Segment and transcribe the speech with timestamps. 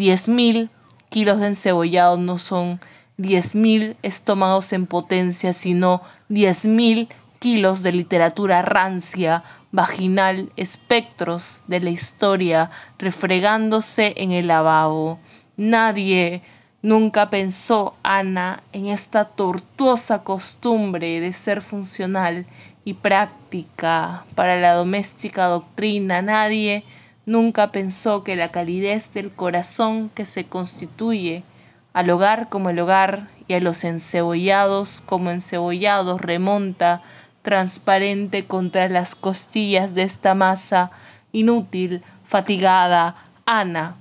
[0.00, 0.70] 10.000
[1.10, 2.80] kilos de encebollado no son
[3.18, 6.00] 10.000 estómagos en potencia, sino
[6.30, 7.08] 10.000
[7.38, 15.18] kilos de literatura rancia, vaginal, espectros de la historia refregándose en el lavabo.
[15.58, 16.42] Nadie
[16.80, 22.46] nunca pensó, Ana, en esta tortuosa costumbre de ser funcional
[22.86, 26.22] y práctica para la doméstica doctrina.
[26.22, 26.84] Nadie
[27.26, 31.44] nunca pensó que la calidez del corazón que se constituye
[31.92, 37.02] al hogar como el hogar y a los encebollados como encebollados remonta
[37.42, 40.90] transparente contra las costillas de esta masa
[41.32, 43.16] inútil, fatigada.
[43.46, 43.96] Ana,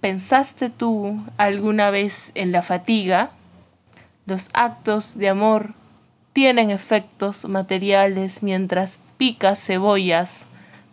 [0.00, 3.30] ¿pensaste tú alguna vez en la fatiga?
[4.26, 5.74] Los actos de amor
[6.32, 10.46] tienen efectos materiales mientras picas cebollas.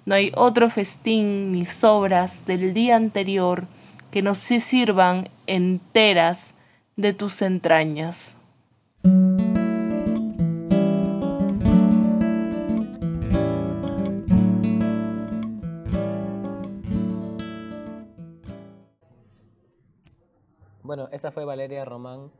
[0.07, 3.67] No hay otro festín ni sobras del día anterior
[4.09, 6.53] que no se sirvan enteras
[6.95, 8.37] de tus entrañas.
[20.83, 22.31] Bueno, esa fue Valeria Román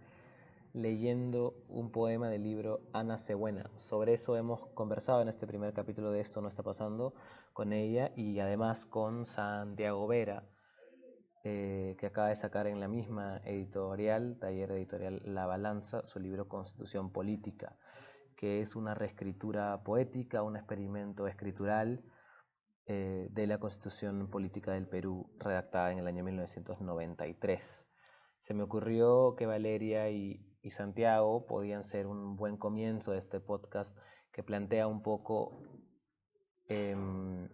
[0.78, 3.70] leyendo un poema del libro Ana Buena.
[3.78, 7.16] Sobre eso hemos conversado en este primer capítulo de Esto no está pasando
[7.52, 10.48] con ella y además con Santiago Vera,
[11.44, 16.48] eh, que acaba de sacar en la misma editorial, taller editorial La Balanza, su libro
[16.48, 17.76] Constitución Política,
[18.36, 22.04] que es una reescritura poética, un experimento escritural
[22.86, 27.88] eh, de la Constitución Política del Perú, redactada en el año 1993.
[28.40, 33.40] Se me ocurrió que Valeria y, y Santiago podían ser un buen comienzo de este
[33.40, 33.98] podcast
[34.34, 35.64] que plantea un poco
[36.68, 37.48] em,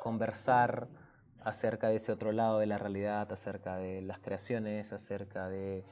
[0.00, 0.88] conversar
[1.42, 5.84] acerca de ese otro lado de la realidad, acerca de las creaciones, acerca de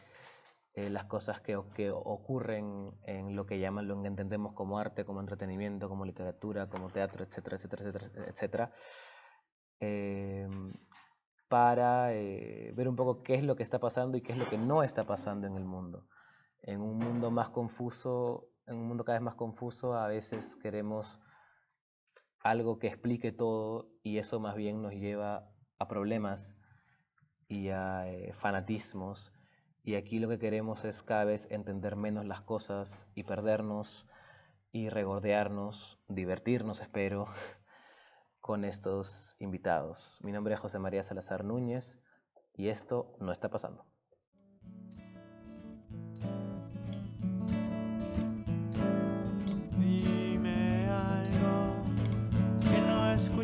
[0.74, 5.18] eh, las cosas que, ocurren en lo que llaman, lo que entendemos como arte, como
[5.18, 8.72] entretenimiento, como literatura, como teatro, etcétera, etcétera, etcétera, etcétera.
[9.80, 10.72] Em,
[11.48, 14.48] para eh, ver un poco qué es lo que está pasando y qué es lo
[14.48, 16.06] que no está pasando en el mundo.
[16.62, 21.20] En un mundo más confuso, en un mundo cada vez más confuso, a veces queremos
[22.40, 26.54] algo que explique todo y eso más bien nos lleva a problemas
[27.48, 29.32] y a eh, fanatismos.
[29.82, 34.06] Y aquí lo que queremos es cada vez entender menos las cosas y perdernos
[34.70, 37.26] y regordearnos, divertirnos, espero,
[38.40, 40.18] con estos invitados.
[40.22, 41.98] Mi nombre es José María Salazar Núñez
[42.54, 43.86] y esto no está pasando.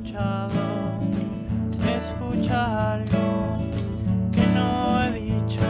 [0.05, 0.99] Escuchado,
[1.99, 3.59] escucha algo
[4.33, 5.65] que no he dicho,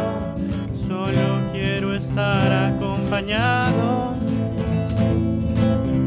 [0.76, 4.14] solo quiero estar acompañado.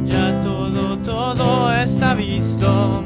[0.05, 3.03] Ya todo, todo está visto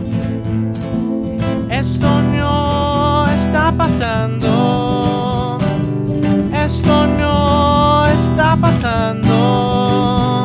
[1.69, 5.57] esto no está pasando.
[6.53, 10.43] Esto no está pasando.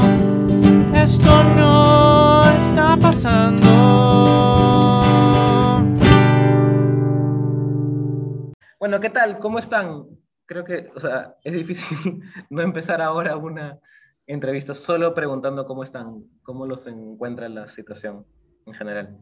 [0.95, 4.56] Esto no está pasando.
[9.01, 9.39] ¿Qué tal?
[9.39, 10.07] ¿Cómo están?
[10.47, 13.79] Creo que, o sea, es difícil no empezar ahora una
[14.27, 18.27] entrevista solo preguntando cómo están, cómo los encuentra la situación
[18.65, 19.19] en general.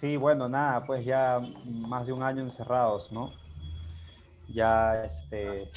[0.00, 3.32] Sí, bueno, nada, pues ya más de un año encerrados, ¿no?
[4.48, 5.70] Ya este,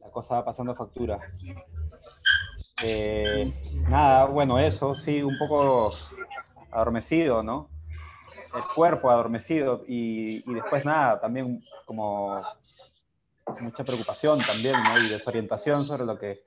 [0.00, 1.20] la cosa va pasando factura.
[2.82, 3.52] Eh,
[3.88, 5.90] nada, bueno, eso, sí, un poco
[6.70, 7.68] adormecido, ¿no?
[8.54, 12.34] El cuerpo adormecido y, y después nada, también como
[13.60, 14.98] mucha preocupación también, ¿no?
[14.98, 16.44] Y desorientación sobre lo que,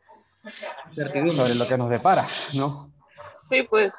[0.96, 2.24] sobre lo que nos depara,
[2.56, 2.92] ¿no?
[3.48, 3.92] Sí, pues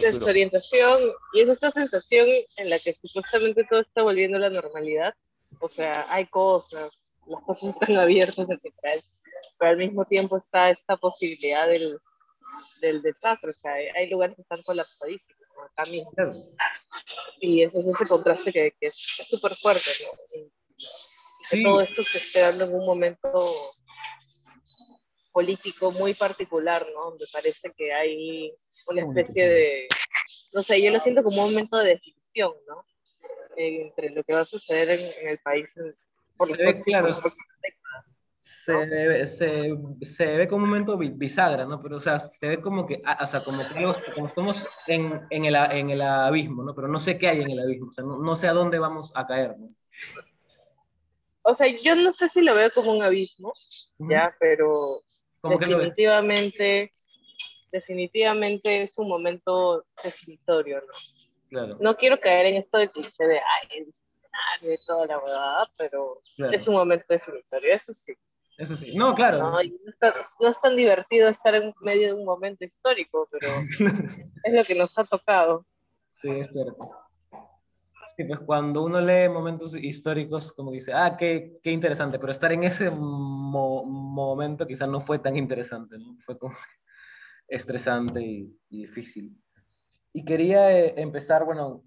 [0.00, 0.98] desorientación
[1.34, 5.14] y es esta sensación en la que supuestamente todo está volviendo a la normalidad.
[5.60, 6.90] O sea, hay cosas,
[7.26, 8.74] las cosas están abiertas, etc.
[9.58, 11.98] Pero al mismo tiempo está esta posibilidad del,
[12.80, 13.50] del desastre.
[13.50, 16.10] O sea, hay, lugares que están colapsadísimos, como acá mismo.
[17.40, 18.94] Y ese es ese contraste que, es
[19.28, 20.48] súper fuerte, ¿no?
[21.50, 23.52] que todo esto se esté dando en un momento
[25.32, 27.10] político muy particular, ¿no?
[27.10, 28.54] Donde parece que hay
[28.88, 29.88] una especie de,
[30.52, 32.84] no sé, yo lo siento como un momento de definición, ¿no?
[33.56, 35.74] entre lo que va a suceder en, el país
[36.36, 37.16] por los próximos, claro.
[38.64, 39.70] Se, ve- se,
[40.06, 41.82] se ve como un momento bi- bisagra, ¿no?
[41.82, 43.74] Pero, o sea, se ve como que, ah, o sea, como que
[44.14, 46.74] como estamos en, en, el, en el abismo, ¿no?
[46.74, 48.78] Pero no sé qué hay en el abismo, o sea, no, no sé a dónde
[48.78, 49.70] vamos a caer, ¿no?
[51.42, 53.52] O sea, yo no sé si lo veo como un abismo,
[54.06, 55.00] ya, pero
[55.44, 56.92] definitivamente,
[57.72, 60.94] definitivamente es un momento definitorio, ¿no?
[61.48, 63.86] Claro, No quiero caer en esto de cliché de, ay,
[64.62, 66.52] y toda la verdad, pero claro.
[66.52, 68.14] es un momento definitorio, eso sí.
[68.62, 68.96] Eso sí.
[68.96, 69.38] No, claro.
[69.38, 69.50] ¿no?
[69.50, 73.48] No, está- no es tan divertido estar en medio de un momento histórico, pero
[74.44, 75.66] es lo que nos ha tocado.
[76.20, 76.90] Sí, es cierto.
[78.16, 82.30] Sí, pues cuando uno lee momentos históricos, como que dice, ah, qué, qué interesante, pero
[82.30, 86.16] estar en ese mo- momento quizás no fue tan interesante, ¿no?
[86.24, 86.54] Fue como
[87.48, 89.36] estresante y, y difícil.
[90.12, 91.82] Y quería eh, empezar, bueno,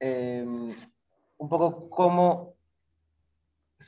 [0.00, 2.55] eh, un poco cómo...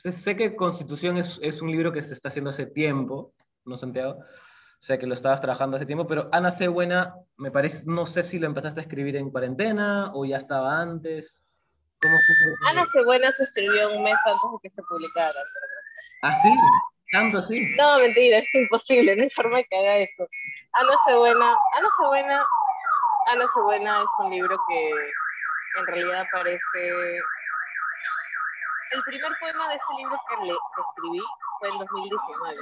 [0.03, 3.33] Sé, que Constitución es, es un libro que se está haciendo hace tiempo,
[3.65, 4.19] ¿no, Santiago?
[4.19, 6.69] O sea, que lo estabas trabajando hace tiempo, pero Ana C.
[6.69, 10.79] Buena, me parece, no sé si lo empezaste a escribir en cuarentena o ya estaba
[10.79, 11.43] antes.
[12.01, 12.71] ¿Cómo fue?
[12.71, 15.33] Ana Cebuena se escribió un mes antes de que se publicara.
[16.23, 16.49] ¿Ah, sí?
[17.11, 17.59] ¿Tanto así?
[17.77, 20.25] No, mentira, es imposible, no hay forma de que haga eso.
[20.73, 22.45] Ana Cebuena, Ana Cebuena,
[23.27, 24.91] Ana Cebuena es un libro que
[25.79, 27.19] en realidad parece...
[28.91, 31.23] El primer poema de ese libro que, le, escribí
[31.59, 32.61] fue en 2019,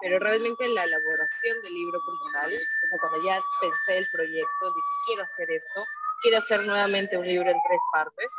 [0.00, 4.74] pero realmente la elaboración del libro como tal, o sea, cuando ya pensé el proyecto,
[4.74, 5.84] dije, quiero hacer esto,
[6.22, 8.30] quiero hacer nuevamente un libro en tres partes,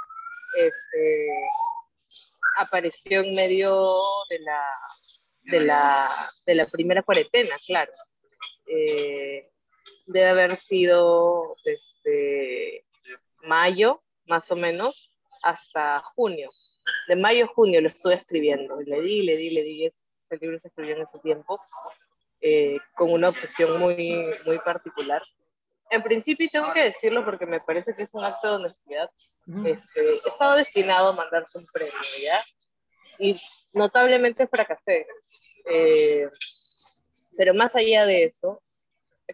[0.57, 1.29] este,
[2.57, 4.63] apareció en medio de la,
[5.43, 6.09] de la,
[6.45, 7.91] de la primera cuarentena, claro.
[8.65, 9.49] Eh,
[10.05, 12.85] debe haber sido desde
[13.43, 15.11] mayo, más o menos,
[15.43, 16.51] hasta junio.
[17.07, 18.80] De mayo a junio lo estuve escribiendo.
[18.81, 19.86] Le di, le di, le di.
[19.86, 21.59] Ese, libro se escribió en ese tiempo,
[22.39, 25.21] eh, con una obsesión muy, muy particular.
[25.89, 29.09] En principio, y tengo que decirlo porque me parece que es un acto de honestidad,
[29.65, 31.94] este, estaba destinado a mandarse un premio,
[32.24, 32.39] ¿ya?
[33.19, 33.36] Y
[33.74, 35.06] notablemente fracasé.
[35.65, 36.30] Eh,
[37.36, 38.63] pero más allá de eso,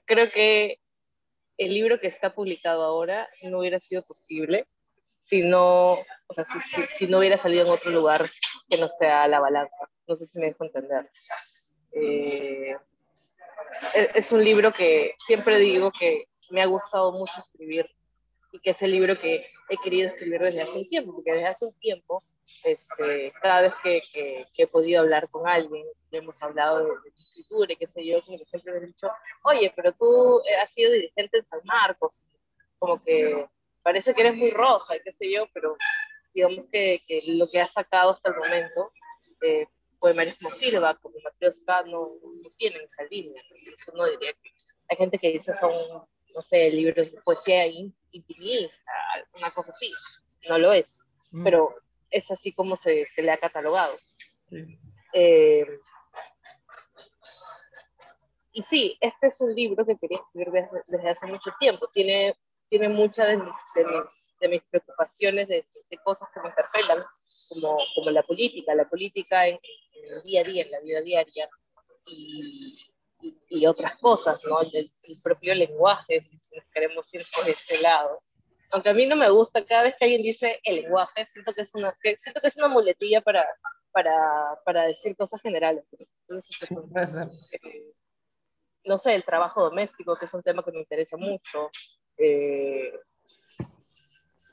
[0.05, 0.79] creo que
[1.57, 4.65] el libro que está publicado ahora no hubiera sido posible
[5.27, 8.29] si no, o sea, si, si- si no hubiera salido en otro lugar
[8.69, 9.75] que no sea la balanza.
[10.07, 11.09] No sé si me dejo entender.
[11.91, 12.77] Eh,
[13.93, 17.89] es, es un libro que siempre digo que me ha gustado mucho escribir
[18.53, 21.47] y que es el libro que he querido escribir desde hace un tiempo, porque desde
[21.47, 22.23] hace un tiempo,
[22.63, 27.09] este, cada vez que, que- que he podido hablar con alguien, hemos hablado de, de
[27.17, 29.09] escritura y qué sé yo, como que siempre me han dicho,
[29.43, 32.21] oye, pero tú eh, has sido dirigente en San Marcos,
[32.79, 33.45] como que
[33.87, 35.77] parece que eres muy roja qué sé yo, pero
[36.33, 38.91] digamos que, que lo que has sacado hasta el momento,
[39.41, 39.65] eh,
[39.99, 42.01] poemarios como Silva, como Matrioska, no,
[42.43, 43.41] no tienen esa línea,
[43.77, 44.49] eso no diría que
[44.89, 45.71] hay gente que dice son,
[46.35, 48.75] no sé, libros de poesía in- intimista,
[49.35, 49.91] una cosa así.
[50.49, 50.99] No lo es,
[51.31, 51.75] Mm, pero
[52.09, 53.93] es así como se, se le ha catalogado.
[54.49, 54.79] sí.
[55.13, 55.65] Eh,
[58.51, 61.87] y sí, este es un libro que quería escribir desde, desde hace mucho tiempo.
[61.93, 62.35] Tiene,
[62.69, 67.03] tiene muchas de mis, de mis, de mis preocupaciones, de, de cosas que me interpelan,
[67.49, 69.55] como, como la política, la política en,
[69.93, 71.49] en el día a día, en la vida diaria,
[72.07, 72.77] y,
[73.21, 74.61] y, y otras cosas, ¿no?
[74.61, 78.09] El, el propio lenguaje, si nos queremos ir por ese lado.
[78.71, 81.61] Aunque a mí no me gusta, cada vez que alguien dice el lenguaje, siento que
[81.61, 83.45] es una, que, siento que es una muletilla para,
[83.91, 85.85] para, para decir cosas generales.
[86.27, 87.27] Entonces, es un- Puede ser.
[87.63, 87.93] eh,
[88.83, 91.69] no sé, el trabajo doméstico, que es un tema que me interesa mucho,
[92.17, 92.93] eh,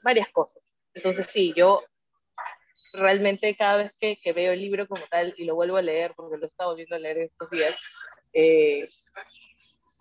[0.02, 0.62] varias cosas.
[0.94, 1.82] Entonces sí, yo
[2.92, 6.12] realmente cada vez que, que veo el libro como tal y lo vuelvo a leer,
[6.14, 7.76] porque lo he estado volviendo a leer estos días,
[8.32, 8.88] eh,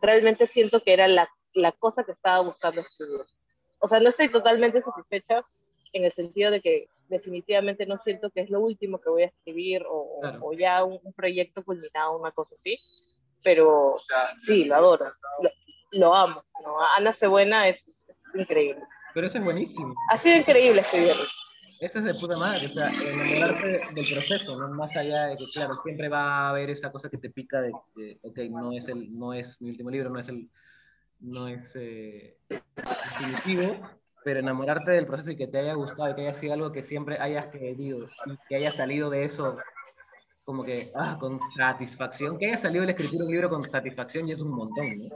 [0.01, 3.21] realmente siento que era la, la cosa que estaba buscando escribir.
[3.79, 5.43] O sea, no estoy totalmente satisfecha
[5.93, 9.27] en el sentido de que definitivamente no siento que es lo último que voy a
[9.27, 10.39] escribir o, o- Claro.
[10.41, 12.79] o ya un, un proyecto culminado, una cosa así,
[13.43, 13.99] pero
[14.39, 15.05] sí, lo adoro,
[15.43, 15.49] lo,
[15.93, 16.41] lo amo.
[16.63, 16.77] ¿no?
[16.97, 18.83] Ana Cebuena es, es increíble.
[19.13, 19.93] Pero eso es buenísimo.
[20.09, 21.23] Ha sido increíble escribirlo.
[21.79, 24.69] Eso es de puta madre, o sea, enamorarte del proceso, ¿no?
[24.69, 27.73] Más allá de que, claro, siempre va a haber esa cosa que te pica de
[27.93, 30.49] que, ok, no es, el, no es mi último libro, no es el,
[31.19, 33.77] no es eh, definitivo,
[34.23, 36.83] pero enamorarte del proceso y que te haya gustado y que haya sido algo que
[36.83, 39.57] siempre hayas querido y que haya salido de eso
[40.45, 44.33] como que, ah, con satisfacción, que haya salido escritura de un libro con satisfacción y
[44.33, 45.15] es un montón, ¿no?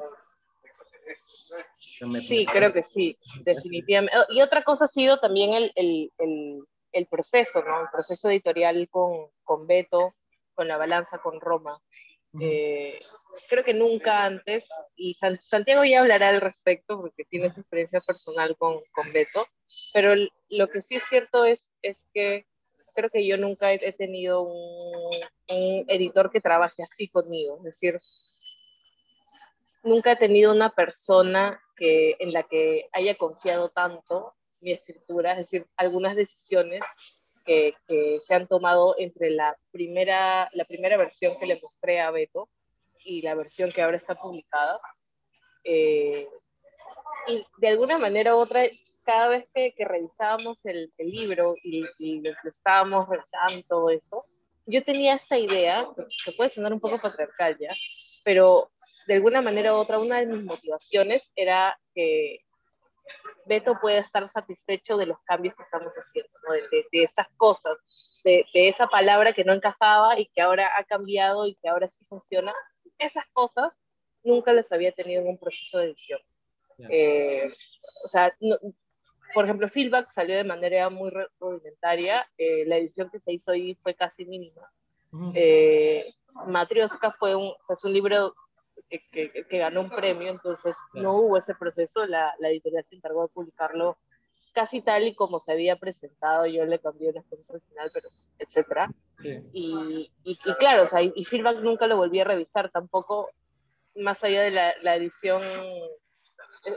[2.28, 4.18] Sí, creo que sí, definitivamente.
[4.18, 7.82] Oh, Y otra cosa ha sido también el, el, el, el proceso, ¿no?
[7.82, 10.14] El proceso editorial con, con Beto,
[10.54, 11.80] con la balanza con Roma.
[12.40, 13.00] Eh,
[13.50, 18.56] creo que nunca antes, y Santiago ya hablará al respecto porque tiene su experiencia personal
[18.58, 19.48] con, con Beto,
[19.94, 20.14] pero
[20.50, 22.46] lo que sí es cierto es, es que
[22.96, 25.16] creo que yo nunca he, tenido un,
[25.50, 28.00] un, editor que trabaje así conmigo, es decir,
[29.88, 35.38] nunca he tenido una persona que, en la que haya confiado tanto mi escritura, es
[35.38, 36.82] decir, algunas decisiones
[37.46, 37.74] que,
[38.26, 42.50] se han tomado entre la primera, la primera versión que le mostré a Beto
[43.06, 44.78] y la versión que ahora está publicada.
[45.64, 46.28] Eh,
[47.28, 48.64] y de alguna manera u otra,
[49.06, 54.26] cada vez que, que revisábamos el, libro y, y, lo estábamos revisando todo eso,
[54.66, 55.88] yo tenía esta idea,
[56.26, 57.74] que puede sonar un poco patriarcal ya,
[58.26, 58.70] pero
[59.08, 62.40] de alguna manera u otra, una de mis motivaciones era que
[63.46, 66.54] Beto pueda estar satisfecho de los cambios que estamos haciendo, ¿no?
[66.54, 67.78] de, de, de, esas cosas,
[68.26, 71.88] de, de, esa palabra que no encajaba y que ahora ha cambiado y que ahora
[71.88, 72.54] sí funciona.
[73.00, 73.72] Esas cosas
[74.24, 76.20] nunca las había tenido en un proceso de edición.
[76.90, 77.50] Eh,
[78.04, 78.58] o sea, no,
[79.34, 83.76] por ejemplo, Feedback salió de manera muy rudimentaria, eh, la edición que se hizo ahí
[83.76, 84.70] fue casi mínima.
[85.12, 85.32] Uh -huh.
[85.36, 86.14] eh,
[86.48, 88.36] Matrioska fue un, o sea, es un libro
[88.90, 93.24] que, que, ganó un premio, entonces no hubo ese proceso, la, la, editorial se encargó
[93.24, 93.98] de publicarlo
[94.54, 98.10] casi tal y como se había presentado, yo le cambié unas cosas al final, pero
[98.40, 98.90] etcétera.
[99.22, 99.40] Sí.
[99.54, 103.30] Y, y, y, claro, o sea, y, Feedback nunca lo volví a revisar tampoco,
[103.96, 105.44] más allá de la, la edición,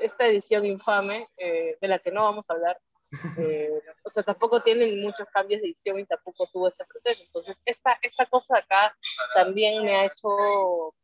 [0.00, 2.78] esta edición infame, eh, de la que no vamos a hablar,
[3.38, 7.22] eh, o sea, tampoco tienen muchos cambios de edición y tampoco tuvo ese proceso.
[7.24, 8.96] Entonces, esta, esta cosa acá
[9.34, 10.94] también me ha hecho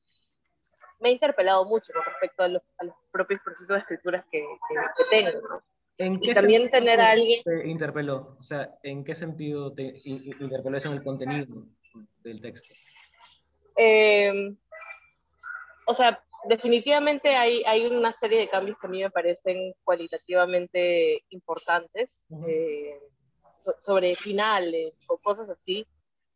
[1.00, 4.38] me ha interpelado mucho con respecto a los, a los propios procesos de escritura que,
[4.40, 5.48] que, que tengo.
[5.48, 5.62] ¿no?
[5.98, 7.42] ¿En y también tener a alguien...
[7.42, 8.36] Te interpeló?
[8.38, 11.46] O sea, ¿en qué sentido te interpeló eso en el contenido
[12.22, 12.74] del texto?
[13.76, 14.54] Eh,
[15.86, 21.24] o sea, definitivamente hay, hay una serie de cambios que a mí me parecen cualitativamente
[21.30, 22.48] importantes uh -huh.
[22.48, 23.00] eh,
[23.60, 25.86] so, sobre finales o cosas así,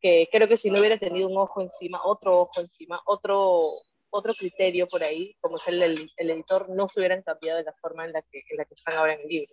[0.00, 3.72] que creo que si no hubiera tenido un ojo encima, otro ojo encima, otro
[4.10, 7.64] otro criterio por ahí, como es el, el, el, editor, no se hubieran cambiado de
[7.64, 9.48] la forma en la que, en la que están ahora en el libro.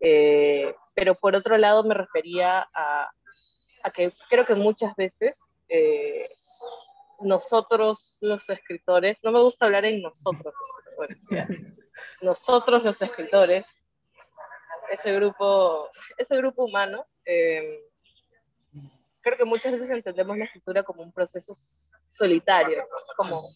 [0.00, 3.10] Eh, pero por otro lado me refería a,
[3.82, 5.38] a que creo que muchas veces
[5.68, 6.28] eh,
[7.20, 10.54] nosotros los escritores, no me gusta hablar en nosotros,
[10.96, 11.16] bueno,
[12.22, 13.66] nosotros los escritores,
[14.90, 17.80] ese grupo, ese grupo humano, eh,
[19.20, 21.54] creo que muchas veces entendemos la escritura como un proceso
[22.08, 23.48] solitario, como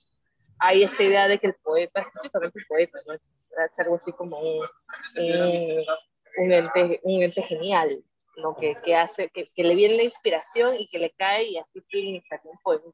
[0.58, 3.14] hay esta idea de que el poeta, específicamente el poeta, ¿no?
[3.14, 4.66] es, es algo así como un,
[5.16, 5.84] un,
[6.38, 8.02] un, ente, un ente genial,
[8.36, 8.54] ¿no?
[8.56, 11.80] que, que hace, que, que, le viene la inspiración y que le cae y así
[11.88, 12.92] tiene un poema,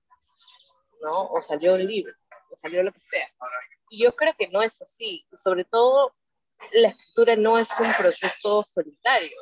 [1.02, 1.26] ¿no?
[1.28, 2.12] o salió un libro,
[2.50, 3.28] o salió lo que sea.
[3.90, 6.14] Y yo creo que no es así, sobre todo
[6.72, 9.36] la escritura no es un proceso solitario.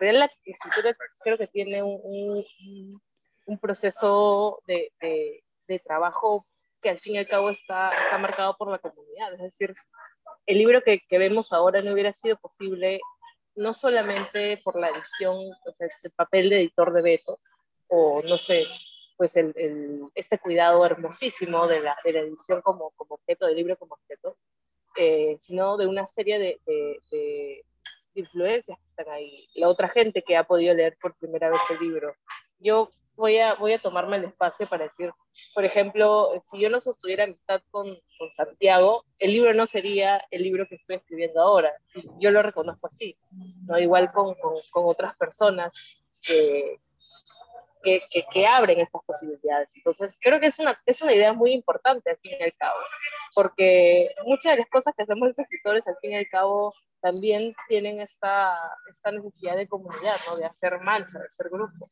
[0.00, 3.02] La escritura creo que tiene un, un,
[3.46, 6.46] un proceso de, de, de trabajo
[6.84, 9.32] que al fin y al cabo está, está marcado por la comunidad.
[9.32, 9.74] Es decir,
[10.44, 13.00] el libro que, que, vemos ahora no hubiera sido posible
[13.56, 15.34] no solamente por la edición,
[15.66, 17.38] o sea, el papel de editor de Beto,
[17.88, 18.66] o no sé,
[19.16, 23.56] pues el, el, este cuidado hermosísimo de la, de la edición como, como objeto, del
[23.56, 24.36] libro como objeto,
[24.98, 27.64] eh, sino de una serie de, de, de,
[28.16, 29.48] influencias que están ahí.
[29.54, 32.14] La otra gente que ha podido leer por primera vez el libro.
[32.58, 35.12] Yo voy a, voy a tomarme el espacio para decir,
[35.54, 37.86] por ejemplo, si yo no sostuviera amistad con,
[38.18, 41.72] con, Santiago, el libro no sería el libro que estoy escribiendo ahora.
[42.18, 43.16] Yo lo reconozco así,
[43.66, 43.78] ¿no?
[43.78, 45.72] igual con, con, con otras personas
[46.22, 46.80] que,
[47.82, 49.70] que, que, que, abren estas posibilidades.
[49.76, 52.78] Entonces, creo que es una, es una idea muy importante al fin y al cabo,
[53.34, 57.54] porque muchas de las cosas que hacemos los escritores al fin y al cabo también
[57.68, 58.58] tienen esta,
[58.90, 60.36] esta necesidad de comunidad, ¿no?
[60.36, 61.90] de hacer mancha, de hacer grupo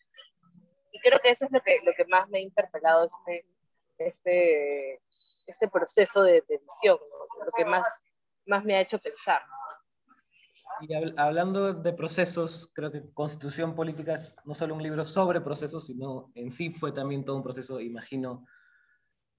[1.02, 3.46] creo que eso es lo que, lo que más me ha interpelado este,
[3.98, 5.00] este,
[5.46, 7.44] este proceso de, de edición, ¿no?
[7.44, 7.86] lo que más,
[8.46, 9.42] más me ha hecho pensar.
[10.80, 15.86] Y hablando de procesos, creo que Constitución Política es no solo un libro sobre procesos,
[15.86, 18.46] sino en sí fue también todo un proceso, imagino,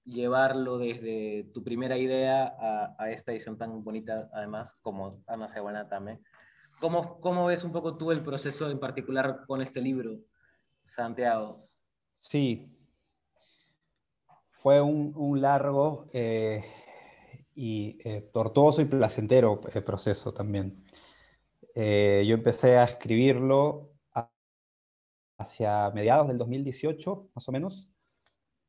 [0.04, 5.88] llevarlo desde tu primera idea a, a esta edición tan bonita, además, como Ana Seguana
[5.88, 6.22] también.
[6.80, 10.18] ¿Cómo, ¿Cómo ves un poco tú el proceso en particular con este libro?
[10.94, 11.68] Santiago.
[12.18, 12.74] Sí,
[14.64, 16.64] fue un, un largo eh,
[17.54, 20.84] y eh, tortuoso y placentero proceso también.
[21.74, 23.90] Eh, yo empecé a escribirlo
[25.36, 27.90] hacia mediados del 2018, más o menos,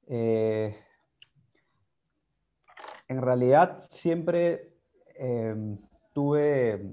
[0.08, 0.76] en
[3.08, 4.74] realidad siempre
[5.16, 5.78] em,
[6.14, 6.92] tuve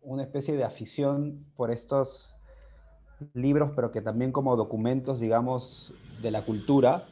[0.00, 2.34] una especie de afición por estos
[3.34, 7.04] libros, pero que también como documentos, digamos, de la cultura,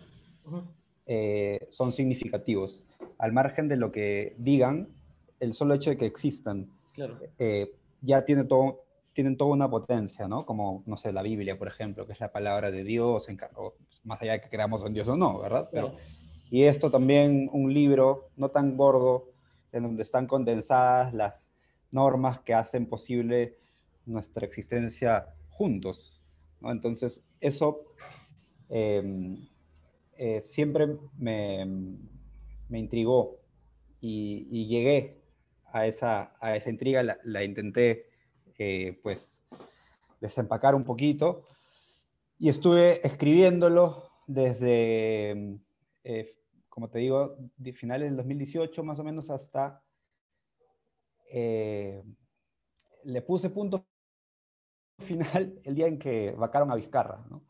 [1.06, 2.82] eh, son significativos.
[3.18, 4.88] Al margen de lo que digan,
[5.40, 6.68] el solo hecho de que existan
[7.38, 7.72] eh,
[8.02, 10.44] ya tiene todo, tienen toda una potencia, ¿no?
[10.44, 13.26] Como, no sé, la Biblia, por ejemplo, que es la palabra de Dios,
[14.04, 15.68] más allá de que creamos en Dios o no, ¿verdad?
[15.72, 15.94] Pero,
[16.50, 19.30] y esto también, un libro no tan gordo,
[19.72, 21.34] en donde están condensadas las
[21.90, 23.58] normas que hacen posible
[24.06, 25.26] nuestra existencia
[25.58, 26.22] juntos.
[26.62, 27.84] Entonces, eso
[28.68, 29.48] em,
[30.16, 30.86] eh, siempre
[31.18, 31.66] me,
[32.70, 33.40] intrigó
[34.00, 35.20] y, llegué
[35.72, 38.06] a esa, a esa intriga, la, intenté
[38.56, 39.28] eh, pues
[40.20, 41.44] desempacar un poquito
[42.38, 45.58] y estuve escribiéndolo desde,
[46.04, 46.36] eh,
[46.68, 49.82] como te digo, de finales del 2018 más o menos hasta
[53.04, 53.87] le puse punto
[55.04, 57.44] final el día en que vacaron a Vizcarra, ¿no?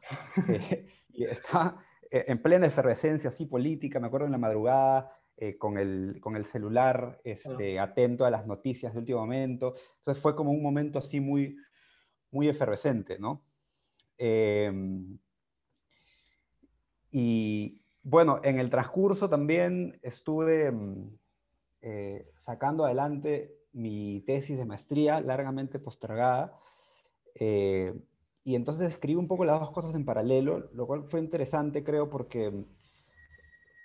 [0.48, 5.12] Eh, y estaba eh, en plena efervescencia así política, me acuerdo en la madrugada,
[5.60, 9.76] con, el, con el celular este, atento a las noticias de último momento.
[9.98, 11.56] Entonces fue como un momento así muy,
[12.32, 13.44] muy efervescente, ¿no?
[14.16, 15.16] Em,
[17.12, 21.18] y bueno, en el transcurso también estuve mm,
[22.40, 26.58] sacando adelante mi tesis de maestría largamente postergada.
[27.40, 27.94] Eh,
[28.44, 32.08] y entonces escribí un poco las dos cosas en paralelo, lo cual fue interesante, creo,
[32.08, 32.64] porque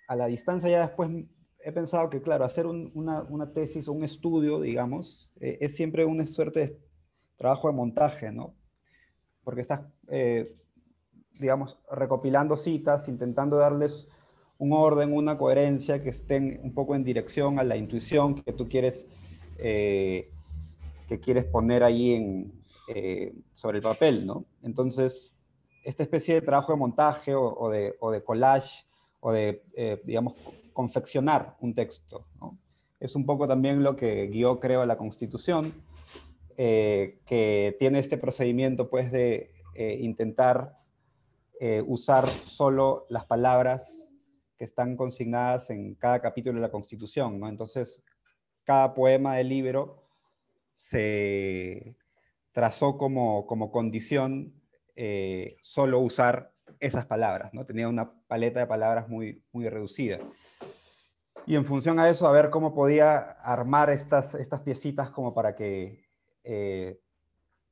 [0.08, 1.10] a la distancia ya después
[1.60, 6.06] he pensado que, claro, hacer una, una, tesis o un estudio, digamos, eh, es siempre
[6.06, 6.80] una suerte de
[7.38, 8.54] trabajo de montaje, ¿no?
[9.44, 10.56] Porque estás, eh,
[11.40, 14.08] digamos, recopilando citas, intentando darles
[14.58, 18.70] un orden, una coherencia que estén un poco en dirección a la intuición que tú
[18.70, 19.10] quieres
[19.58, 20.30] eh,
[21.08, 24.46] que quieres poner ahí en, eh, sobre el papel, ¿no?
[24.62, 25.34] Entonces,
[25.84, 28.86] esta especie de trabajo de montaje o, de, collage
[29.20, 30.34] o de, eh, digamos,
[30.74, 32.26] confeccionar un texto.
[33.00, 35.74] Es un poco también lo que guió, creo, la Constitución,
[36.56, 39.52] que tiene este procedimiento, pues, de
[40.00, 40.78] intentar
[41.88, 44.02] usar solo las palabras
[44.58, 47.44] que están consignadas en cada capítulo de la Constitución.
[47.46, 48.04] Entonces,
[48.64, 50.04] cada poema del libro
[50.76, 51.96] se
[52.54, 54.54] trazó como, como condición
[54.96, 57.66] eh, solo usar esas palabras, ¿no?
[57.66, 60.20] Tenía una paleta de palabras muy, muy reducida.
[61.46, 65.56] Y en función a eso, a ver cómo podía armar estas, estas piecitas como para
[65.56, 66.06] que
[66.44, 67.02] eh,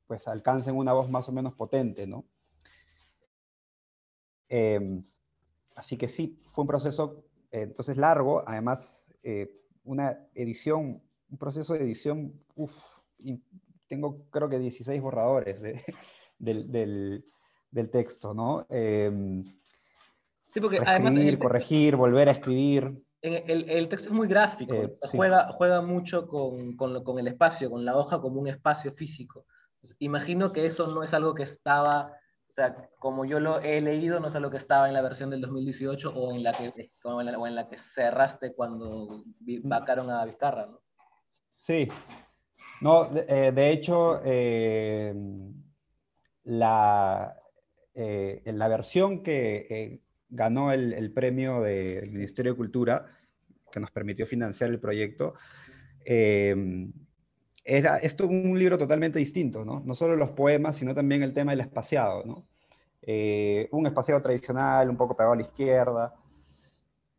[0.07, 2.25] pues alcancen una voz más o menos potente, ¿no?
[4.49, 5.05] Em,
[5.75, 8.97] así que sí, fue un proceso eh, entonces largo, además
[9.83, 12.33] una edición, un proceso de edición,
[13.91, 15.61] tengo creo que 16 borradores
[16.39, 17.25] del, del,
[17.69, 18.65] del, texto, ¿no?
[18.69, 19.43] Eh,
[20.53, 21.37] sí, porque además...
[21.37, 23.03] corregir, volver a escribir.
[23.21, 27.69] El, el, texto es muy gráfico, eh, juega, juega mucho con, con, con, el espacio,
[27.69, 29.45] con la hoja como un espacio físico.
[29.99, 32.13] imagino que eso no es algo que estaba
[32.49, 35.29] o sea, como yo lo he leído, no sé lo que estaba en la versión
[35.29, 39.23] del 2018 o en la que, o en la, que cerraste cuando
[39.63, 40.81] vacaron a Vizcarra, ¿no?
[41.47, 41.87] Sí.
[42.81, 45.13] No, de, eh, hecho, eh,
[46.45, 47.35] la,
[47.93, 53.05] eh, la versión que ganó el, premio del Ministerio de Cultura,
[53.71, 55.35] que nos permitió financiar el proyecto,
[57.63, 59.81] era esto un libro totalmente distinto, ¿no?
[59.85, 62.47] No solo los poemas, sino también el tema del espaciado, ¿no?
[63.71, 66.15] Un espaciado tradicional, un poco pegado a la izquierda,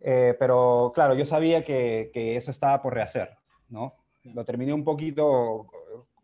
[0.00, 3.30] pero claro, yo sabía que, que, eso estaba por rehacer,
[3.68, 4.01] ¿no?
[4.24, 5.66] Lo terminé un poquito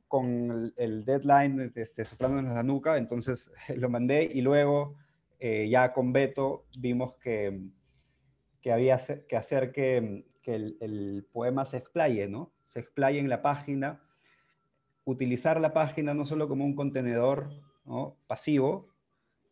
[0.06, 4.96] con el, deadline este, soplándonos la nuca, entonces lo mandé y luego
[5.38, 7.60] eh, ya con Beto vimos que,
[8.60, 12.52] que había que hacer que, que el, el, poema se explaye, ¿no?
[12.62, 14.02] Se explaye en la página
[15.04, 17.50] utilizar la página no solo como un contenedor
[18.26, 18.88] pasivo,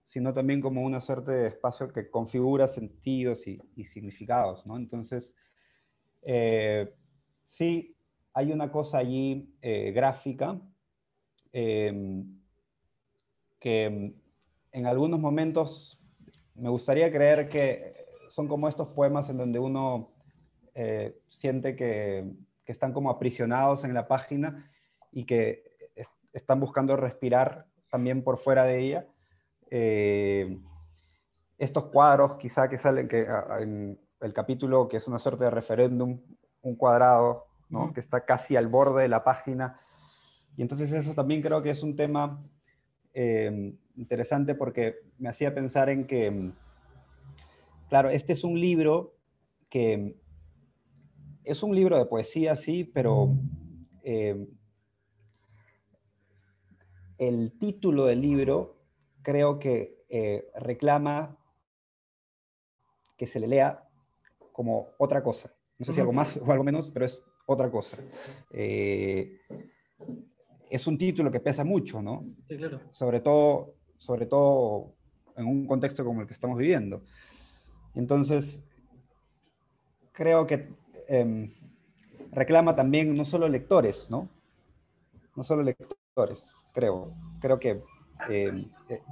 [0.04, 4.66] sino también como una suerte de espacio que configura sentidos y, significados.
[4.66, 4.76] ¿no?
[4.76, 5.35] Entonces,
[6.22, 6.94] eh,
[7.46, 7.95] sí,
[8.37, 10.61] hay una cosa allí eh, gráfica
[11.53, 12.38] em,
[13.59, 14.12] que
[14.72, 15.99] en algunos momentos
[16.55, 17.94] me gustaría creer que
[18.29, 20.11] son como estos poemas en donde uno
[20.75, 22.31] eh, siente que,
[22.62, 24.70] que, están como aprisionados en la página
[25.12, 25.64] y que
[26.35, 29.07] están buscando respirar también por fuera de ella.
[29.70, 30.59] Eh,
[31.57, 33.27] estos cuadros quizá que salen que,
[33.61, 36.20] en el capítulo que es una suerte de referéndum,
[36.61, 37.92] un cuadrado, ¿no?
[37.92, 39.79] que está casi al borde de la página.
[40.57, 42.42] Y entonces eso también creo que es un tema
[43.12, 46.52] eh, interesante porque me hacía pensar en que,
[47.88, 49.14] claro, este es un libro
[49.68, 50.16] que
[51.44, 53.31] es un libro de poesía, sí, pero
[54.02, 54.48] eh,
[57.18, 58.76] el título del libro
[59.22, 61.37] creo que eh, reclama
[63.16, 63.88] que se le lea
[64.52, 65.52] como otra cosa.
[65.79, 67.96] No sé si algo más o algo menos, pero es otra cosa.
[68.50, 69.40] Eh,
[70.68, 72.24] es un título que pesa mucho, ¿no?
[72.48, 72.80] Sí, claro.
[72.90, 74.94] Sobre todo, sobre todo
[75.37, 77.02] en un contexto como el que estamos viviendo.
[77.94, 78.62] Entonces,
[80.12, 80.66] creo que
[81.09, 81.52] em,
[82.32, 84.28] reclama también no solo lectores, ¿no?
[85.37, 87.14] No solo lectores, creo.
[87.40, 87.82] Creo que,
[88.28, 89.02] em, eh,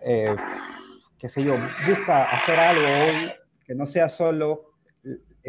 [0.00, 0.36] eh,
[1.18, 1.54] qué sé yo,
[1.86, 3.32] busca hacer algo hoy
[3.66, 4.69] que no sea solo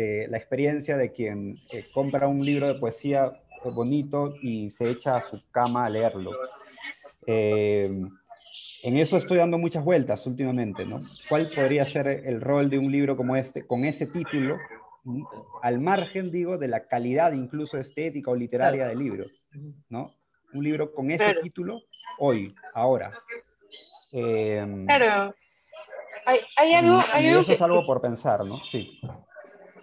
[0.02, 1.60] eh, la experiencia de quien
[1.94, 3.32] compra un libro de poesía
[3.70, 6.32] bonito y se echa a su cama a leerlo.
[7.28, 8.10] Em,
[8.84, 11.02] en eso estoy dando muchas vueltas últimamente, ¿no?
[11.30, 14.58] ¿Cuál podría ser el rol de un libro como este, con ese título,
[15.62, 19.26] al margen, digo, de la calidad incluso estética o literaria del libro,
[19.90, 20.16] ¿no?
[20.54, 21.82] Un libro con ese título,
[22.20, 23.12] hoy, ahora.
[24.12, 25.36] Em, claro.
[26.26, 28.64] Hay, algo, hay algo eso es algo por pensar, ¿no?
[28.64, 29.00] Sí.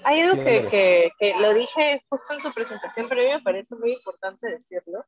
[0.04, 3.74] Hay algo que, que, lo dije justo en tu presentación, pero a mí me parece
[3.76, 5.04] muy importante decirlo.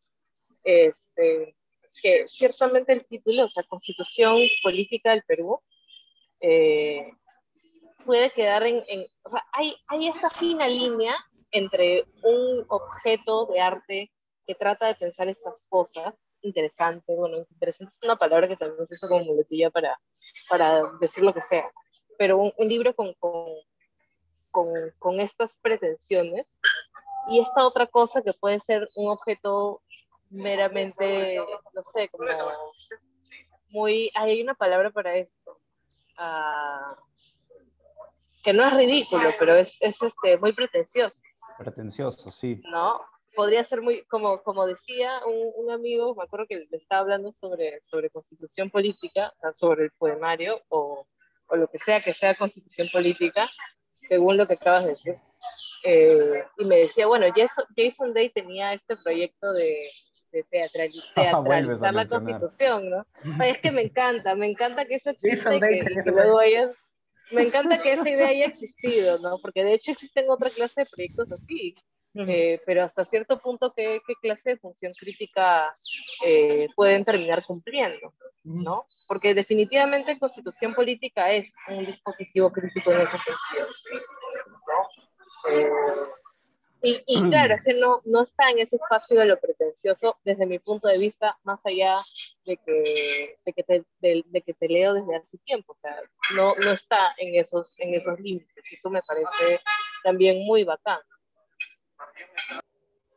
[0.65, 1.57] Este,
[2.03, 5.61] que ciertamente el título, o sea, Constitución Política del Perú,
[6.41, 7.11] eh,
[8.05, 8.83] puede quedar en,
[9.23, 11.15] o sea, hay, hay esta fina línea
[11.53, 14.13] entre un objeto de arte
[14.47, 18.95] que trata de pensar estas cosas, interesante, bueno, interesante es una palabra que también se
[18.95, 19.99] usa como muletilla para,
[20.49, 21.71] para decir lo que sea,
[22.19, 23.47] pero un, libro con, con,
[24.51, 26.47] con, con estas pretensiones
[27.29, 29.83] y esta otra cosa que puede ser un objeto
[30.31, 32.27] meramente, no sé, como
[33.71, 35.61] muy, hay una palabra para esto,
[36.19, 36.95] uh,
[38.43, 41.21] que no es ridículo, pero es, es este, muy pretencioso.
[41.59, 42.61] Pretencioso, sí.
[42.71, 43.01] ¿No?
[43.37, 47.33] Podría ser muy, como, como decía un, un amigo, me acuerdo que le estaba hablando
[47.33, 51.07] sobre, sobre constitución política, sobre el poemario o,
[51.47, 53.49] o lo que sea que sea constitución política,
[54.11, 55.17] según lo que acabas de decir.
[55.85, 59.79] Eh, y me decía, bueno, Jason, Jason Day tenía este proyecto de,
[60.33, 63.07] de teatralizar la constitución, ¿no?
[63.45, 66.41] es que me encanta, me encanta que eso exista y que, luego
[67.31, 69.39] me encanta que esa idea haya existido, ¿no?
[69.41, 71.77] Porque de hecho existen otra clase de proyectos así,
[72.15, 75.73] eh, pero hasta cierto punto, ¿qué, qué clase de función crítica
[76.25, 78.13] eh, pueden terminar cumpliendo?
[78.45, 78.87] ¿no?
[79.07, 83.67] Porque definitivamente constitución política es un dispositivo crítico en ese sentido.
[84.67, 85.53] ¿no?
[85.53, 85.71] Eh,
[86.83, 90.47] y, y, claro, es que no, no está en ese espacio de lo pretencioso desde
[90.47, 91.99] mi punto de vista, más allá
[92.47, 95.73] de que, de que, te, de, que te leo desde hace tiempo.
[95.75, 95.95] O sea,
[96.35, 98.65] no, no está en esos, en esos límites.
[98.71, 99.61] Eso me parece
[100.03, 101.01] también muy bacán.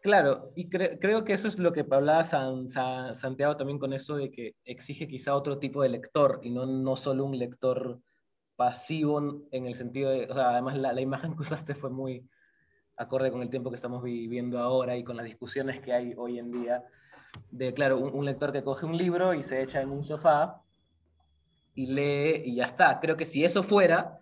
[0.02, 4.32] Claro, y creo que eso es lo que hablaba San, Santiago también con eso de
[4.32, 8.00] que exige quizá otro tipo de lector y no, no solo un lector
[8.58, 12.28] pasivo en el sentido de, o sea, además la, la imagen que usaste fue muy,
[12.98, 16.40] acorde con el tiempo que estamos viviendo ahora y con las discusiones que hay hoy
[16.40, 16.84] en día,
[17.52, 20.62] de, claro, un, lector que coge un libro y se echa en un sofá
[21.74, 23.00] y lee y ya está.
[23.00, 24.20] Creo que si eso fuera,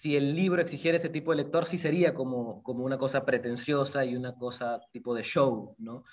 [0.00, 4.04] si el libro exigiera ese tipo de lector, sí sería como, como una cosa pretenciosa
[4.04, 6.04] y una cosa tipo de show, ¿no?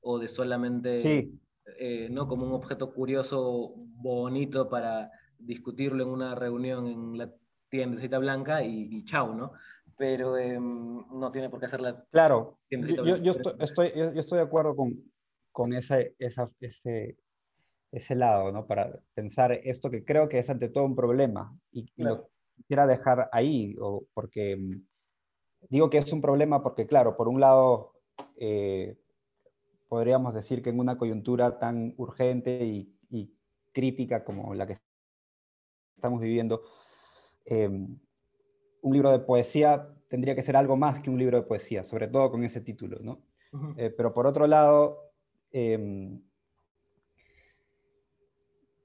[0.00, 1.40] O de solamente, sí.
[1.78, 2.28] Eh, ¿no?
[2.28, 7.30] Como un objeto curioso, bonito para discutirlo en una reunión en la
[7.68, 9.52] tiendecita blanca y, y chau, ¿no?
[9.96, 12.04] pero em, no tiene por qué hacerla.
[12.10, 15.00] Claro, yo, yo, estoy, yo, estoy, de acuerdo con,
[15.52, 17.16] con ese, esa, ese,
[17.92, 18.66] ese lado, ¿no?
[18.66, 23.28] Para pensar esto que creo que es ante todo un problema y, lo quisiera dejar
[23.32, 24.84] ahí, o porque em,
[25.68, 27.92] digo que es un problema porque, claro, por un lado,
[28.36, 28.96] eh,
[29.88, 33.34] podríamos decir que en una coyuntura tan urgente y, y
[33.72, 34.78] crítica como la que
[35.96, 36.62] estamos viviendo,
[37.44, 41.84] eh, un libro de poesía tendría que ser algo más que un libro de poesía,
[41.84, 43.22] sobre todo con ese título, ¿no?
[43.76, 45.12] Eh, pero por otro lado,
[45.50, 46.22] em,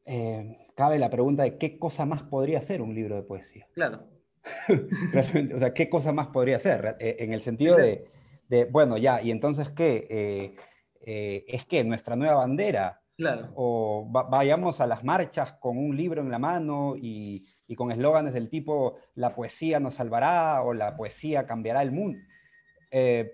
[0.08, 3.68] eh, cabe la pregunta de qué cosa más podría ser un libro de poesía.
[3.74, 4.04] Claro.
[5.56, 6.96] O sea, ¿qué cosa más podría ser?
[7.00, 8.06] Eh, en el sentido de,
[8.72, 10.56] bueno, ya, ¿y entonces qué?
[11.02, 13.02] ¿Es que nuestra nueva bandera?
[13.18, 13.50] Claro.
[13.56, 17.92] O va- vayamos a las marchas con un libro en la mano y, y con
[17.92, 22.20] eslóganes del tipo la poesía nos salvará o la poesía cambiará el mundo.
[22.92, 23.34] Eh,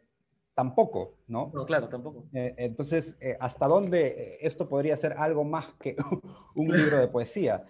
[0.55, 1.51] tampoco, ¿no?
[1.53, 2.25] No, claro, tampoco.
[2.33, 5.95] Eh, entonces, eh, ¿hasta dónde eh, esto podría ser algo más que
[6.55, 7.63] un libro de poesía?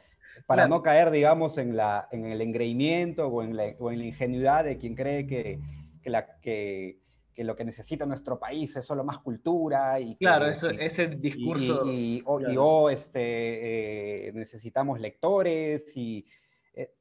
[0.47, 0.69] Para Claro.
[0.75, 4.63] no caer, digamos, en, la, en el engreimiento o en la, o en la ingenuidad
[4.63, 5.59] de quien cree que,
[6.01, 6.99] que, la, que,
[7.35, 10.77] que lo que necesita nuestro país es solo más cultura y que Claro, eso, si-
[10.79, 11.85] ese y- discurso.
[11.85, 16.25] y, y- o, y, este, eh, necesitamos lectores y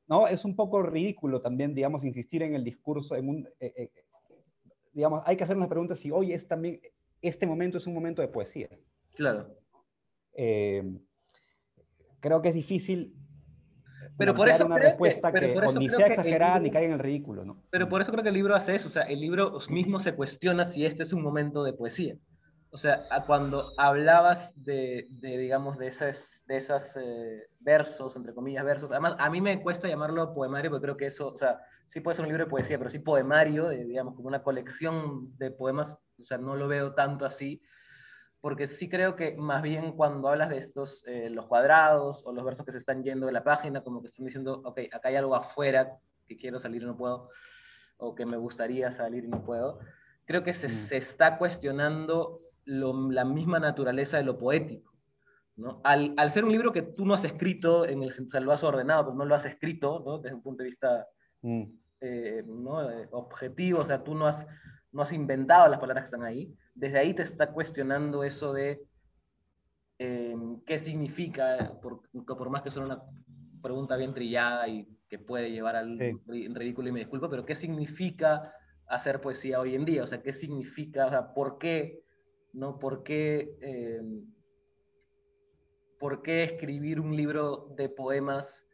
[0.06, 3.48] no es un poco ridículo también digamos insistir en el discurso en un
[4.92, 6.80] digamos hay que hacernos la pregunta si hoy es también
[7.20, 8.68] este momento es un momento de poesía
[9.14, 9.46] Claro.
[10.34, 10.82] Eh,
[12.20, 13.14] creo que es difícil
[14.16, 16.54] Pero por eso una creo que- respuesta que, por o eso ni creo sea exagerada
[16.54, 17.62] libro- ni caiga en el ridículo ¿no?
[17.70, 20.14] Pero por eso creo que el libro hace eso, o sea, el libro mismo se
[20.14, 22.16] cuestiona si este es un momento de poesía.
[22.74, 28.32] O sea, a cuando hablabas de, de, digamos, de esas, de esas eh, versos, entre
[28.32, 31.60] comillas, versos, además a mí me cuesta llamarlo poemario porque creo que eso, o sea,
[31.86, 35.36] sí puede ser un libro de poesía, pero sí poemario, de, digamos, como una colección
[35.36, 37.60] de poemas, o sea, no lo veo tanto así,
[38.40, 42.42] porque sí creo que más bien cuando hablas de estos, eh, los cuadrados o los
[42.42, 45.16] versos que se están yendo de la página, como que están diciendo, ok, acá hay
[45.16, 47.28] algo afuera que quiero salir y no puedo,
[47.98, 49.78] o que me gustaría salir y no puedo,
[50.24, 50.86] creo que se, Mm.
[50.88, 54.92] se está cuestionando lo- la misma naturaleza de lo poético.
[55.56, 55.80] ¿no?
[55.84, 58.52] Al, al ser un libro que tú no has escrito, en el, o sea, lo
[58.52, 60.18] has ordenado, pero no lo has escrito, ¿no?
[60.18, 61.06] desde un punto de vista
[61.42, 61.64] Mm,
[62.00, 62.88] eh, ¿no?
[62.90, 64.46] eh, objetivo, o sea, tú no has,
[64.92, 68.80] no has inventado las palabras que están ahí, desde ahí te está cuestionando eso de
[69.98, 70.34] eh,
[70.66, 73.02] qué significa, por, por más que sea una
[73.60, 76.12] pregunta bien trillada y que puede llevar al Sí.
[76.26, 78.52] ri- ridículo y me disculpo, pero qué significa
[78.86, 82.02] hacer poesía hoy en día, o sea, qué significa, o sea, por qué,
[82.52, 82.78] ¿no?
[82.78, 84.02] ¿Por qué, eh,
[85.98, 88.66] por qué escribir un libro de poemas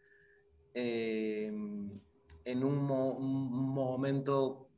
[0.75, 4.69] eh, en un, mo- un momento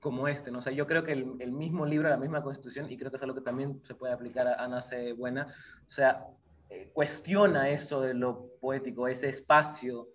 [0.00, 0.58] como este, ¿no?
[0.58, 3.16] O sea, yo creo que el, el mismo libro, la misma constitución, y creo que
[3.16, 5.12] es algo que también se puede aplicar a Ana C.
[5.12, 5.52] Buena,
[5.86, 6.24] o sea,
[6.70, 10.08] eh, cuestiona eso de lo poético, ese espacio,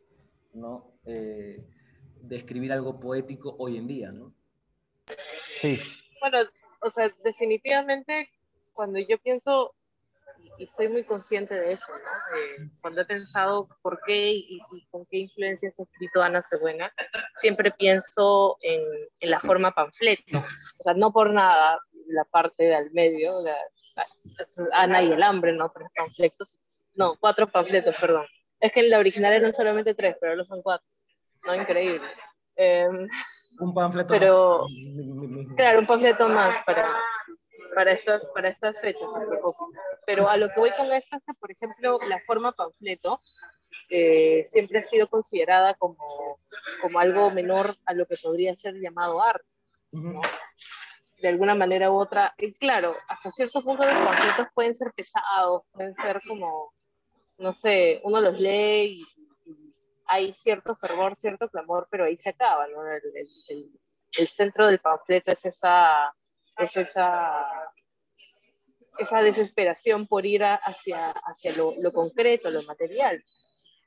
[0.53, 0.93] ¿no?
[1.05, 1.61] Eh,
[2.21, 4.33] de escribir algo poético hoy en día, ¿no?
[5.59, 5.77] sí
[6.21, 6.37] Bueno,
[6.83, 8.29] o sea, definitivamente
[8.73, 9.73] cuando yo pienso,
[10.57, 12.37] y soy muy consciente de eso, ¿no?
[12.37, 14.59] Eh, cuando he pensado por qué y,
[14.91, 16.91] con qué influencias ha escrito Ana Cebuena,
[17.35, 18.83] siempre pienso en,
[19.21, 20.39] la forma panfleto.
[20.39, 23.39] O sea, no por nada la parte del medio,
[24.73, 25.69] Ana y el hambre, ¿no?
[25.69, 28.25] Tres panfletos, no, cuatro panfletos, perdón.
[28.59, 30.87] Es que en la original eran solamente tres, pero ahora son cuatro.
[31.43, 32.07] No, increíble.
[32.55, 33.07] Em,
[33.59, 34.07] Un panfleto.
[34.09, 35.55] Pero- más.
[35.55, 36.87] Claro, un panfleto más para,
[37.75, 39.67] para, estas, para estas fechas a propósito.
[40.05, 43.21] Pero a lo que voy con esto es que, por ejemplo, la forma panfleto
[43.89, 46.39] eh, siempre ha sido considerada como,
[46.81, 49.45] como algo menor a lo que podría ser llamado arte,
[49.91, 50.21] Ujú.
[51.21, 52.33] de alguna manera u otra.
[52.37, 56.73] Y claro, hasta cierto punto los panfletos pueden ser pesados, pueden ser como,
[57.37, 59.22] no sé, uno los lee y
[60.13, 62.81] hay cierto fervor, cierto clamor, pero ahí se acaba, ¿no?
[62.91, 66.13] El, centro del panfleto es esa,
[66.57, 67.45] es esa,
[68.99, 73.23] esa desesperación por ir hacia, hacia lo, concreto, lo material.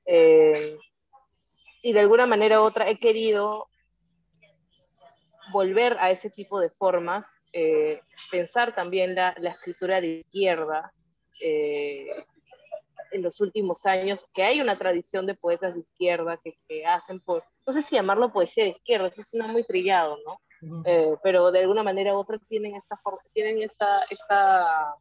[0.04, 0.76] Eh,
[1.82, 3.68] y de alguna manera u otra he querido
[5.52, 8.00] volver a ese tipo de formas, eh,
[8.32, 10.92] pensar también la, la escritura de izquierda
[11.40, 12.08] eh,
[13.16, 17.18] en los últimos años, que hay una tradición de poetas de izquierda que, que hacen,
[17.20, 20.38] por, no sé si llamarlo poesía de izquierda, eso suena muy trillado, ¿no?
[20.62, 20.82] Ujú.
[20.86, 22.98] Eh, pero de alguna manera u otra tienen esta,
[23.32, 24.94] tienen esta, esta,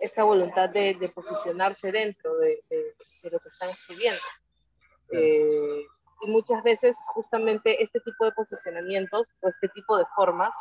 [0.00, 4.20] esta voluntad de, de posicionarse dentro de, de- de lo que están escribiendo.
[5.12, 5.82] Eh,
[6.20, 10.54] y muchas veces justamente este tipo de posicionamientos o este tipo de formas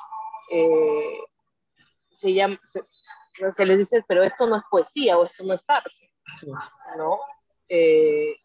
[0.52, 1.20] eh,
[2.12, 2.82] se, llama, se,
[3.52, 5.90] se les dice, pero esto no es poesía o esto no es arte.
[6.98, 7.20] ¿No?
[7.70, 8.36] Eh,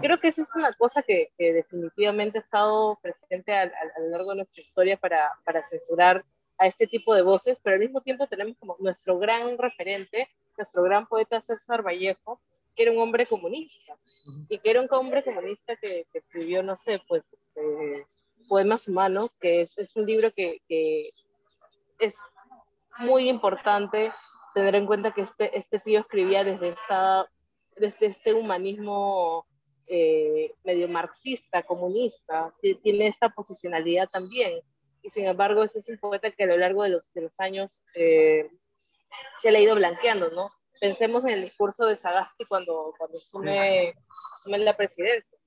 [0.00, 3.64] creo que esa es una cosa que, que definitivamente ha estado presente a, a-
[3.96, 6.24] a lo largo de nuestra historia para, para censurar
[6.58, 10.82] a este tipo de voces, pero al mismo tiempo tenemos como nuestro gran referente, nuestro
[10.82, 12.40] gran poeta César Vallejo,
[12.74, 13.96] que era un hombre comunista,
[14.48, 18.06] y que era un hombre comunista que, que escribió, no sé, pues, este,
[18.48, 21.10] Poemas Humanos, que es, es un libro que, que
[21.98, 22.16] es
[22.98, 24.12] muy importante
[24.56, 27.30] tener en cuenta que este, este tío escribía desde, esta,
[27.76, 29.46] desde este humanismo
[29.86, 34.62] eh, medio marxista, comunista, que tiene esta posicionalidad también.
[35.02, 37.38] Y sin embargo, ese es un poeta que a lo largo de los, de los
[37.38, 38.48] años eh,
[39.42, 40.50] se le ha ido blanqueando, ¿no?
[40.80, 43.94] pensemos en el discurso de Sagasti cuando, cuando asume,
[44.36, 45.38] asume la presidencia.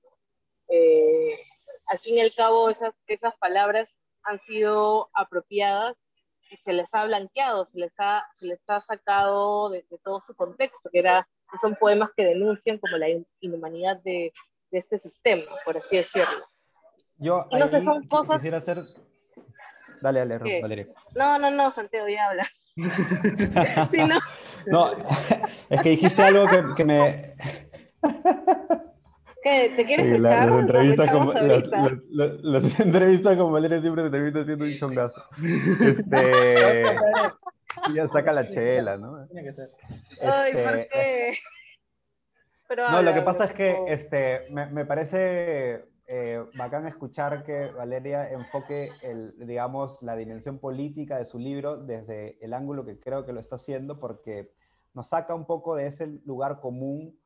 [0.68, 1.36] Eh,
[1.88, 3.88] al fin y al cabo, esas, esas palabras
[4.22, 5.96] han sido apropiadas
[6.58, 10.34] se les ha blanqueado, se les ha, se les ha sacado de, de todo su
[10.34, 13.06] contexto, que, era, que son poemas que denuncian como la
[13.40, 14.32] inhumanidad de,
[14.70, 16.44] de este sistema, por así decirlo.
[17.18, 18.78] Yo no sé, son cosas- quisiera hacer...
[20.00, 20.62] Dale, dale, ¿Qué?
[20.62, 20.86] Valeria.
[21.14, 22.46] No, no, no, Santiago, ya habla.
[23.90, 24.18] Sí, no.
[24.66, 24.92] No,
[25.70, 27.34] es que dijiste algo que, que me...
[29.42, 29.72] ¿Qué?
[29.76, 30.50] ¿Te quieres echar?
[30.50, 31.82] las, entrevistas con, las, ahorita.
[31.82, 35.22] las- las- las entrevistas con Valeria siempre se termina haciendo un chongazo.
[35.80, 36.96] Este,
[37.88, 39.26] y ya saca la chela, ¿no?
[39.28, 39.70] Tiene que ser.
[40.22, 41.32] Ay, ¿por Este, qué?
[42.68, 47.66] Pero No, lo que pasa es que este, me, me parece eh, bacán escuchar que
[47.68, 53.24] Valeria enfoque, el, digamos, la dimensión política de su libro desde el ángulo que creo
[53.24, 54.52] que lo está haciendo, porque
[54.94, 57.18] nos saca un poco de ese lugar común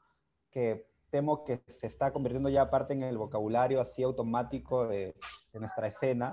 [0.50, 5.14] que temo que se está convirtiendo ya parte en el vocabulario así automático de,
[5.52, 6.32] de nuestra escena.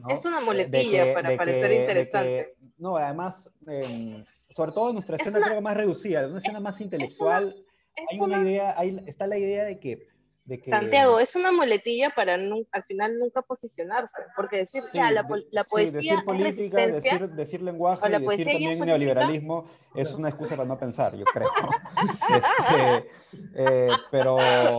[0.00, 0.08] ¿no?
[0.08, 2.28] Es una muletilla que- para parecer que- interesante.
[2.58, 4.24] que- no, además, em,
[4.56, 7.54] sobre todo en nuestra Es escena una- creo más reducida, una escena más intelectual
[7.94, 10.08] Es hay una una, idea, hay, está la idea de que,
[10.44, 14.98] de que Santiago, es una muletilla para nu- al final nunca posicionarse, porque decir, sí,
[14.98, 18.26] ya, la, la sí, poesía decir es política, resistencia, decir, decir lenguaje la y decir
[18.46, 21.50] poesía también neoliberalismo es una excusa para no pensar, yo creo.
[22.28, 23.10] Este,
[23.54, 24.74] eh, pero,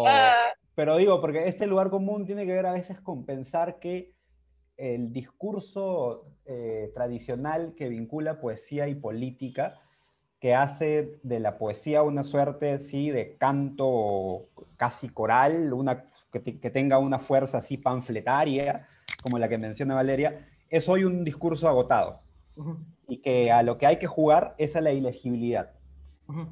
[0.76, 4.14] pero digo, porque este lugar común tiene que ver a veces con pensar que
[4.76, 9.80] el discurso eh, tradicional que vincula poesía y política,
[10.44, 16.04] que hace de la poesía una suerte sí, de canto casi coral, una,
[16.34, 18.86] que, te- que tenga una fuerza así panfletaria,
[19.22, 22.20] como la que menciona Valeria, es hoy un discurso agotado
[23.08, 25.72] y que a lo que hay que jugar es a la ilegibilidad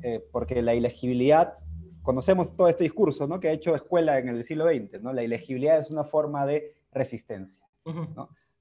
[0.04, 1.56] eh, porque la ilegibilidad,
[2.02, 3.42] conocemos todo este discurso, ¿no?
[3.42, 5.12] Que ha hecho escuela en el siglo XX, ¿no?
[5.12, 7.60] La ilegibilidad es una forma de resistencia.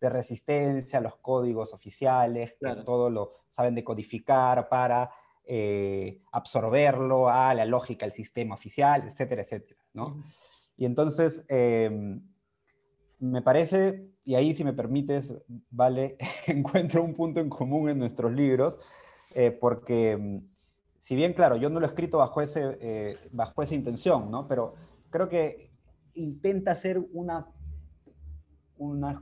[0.01, 2.83] De resistencia a los códigos oficiales, que Claro.
[2.83, 5.11] todo lo saben decodificar para
[5.53, 10.23] eh, absorberlo a la lógica del sistema oficial, etcétera, etcétera, ¿no?
[10.77, 11.91] Y entonces, eh,
[13.19, 15.35] me parece, y ahí si me permites,
[15.71, 18.77] vale, encuentro un punto en común en nuestros libros,
[19.35, 20.39] eh, porque mm,
[21.01, 24.47] si bien, claro, yo no lo he escrito bajo, ese, eh, bajo esa intención, ¿no?
[24.47, 24.75] Pero
[25.11, 25.73] creo que
[26.15, 27.49] intenta hacer una,
[28.77, 29.21] una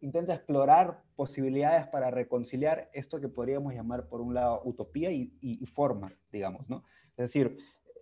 [0.00, 5.62] intenta explorar posibilidades para reconciliar esto que podríamos llamar, por un lado, utopía y, y-
[5.62, 6.84] y forma, digamos, ¿no?
[7.16, 7.58] Es decir,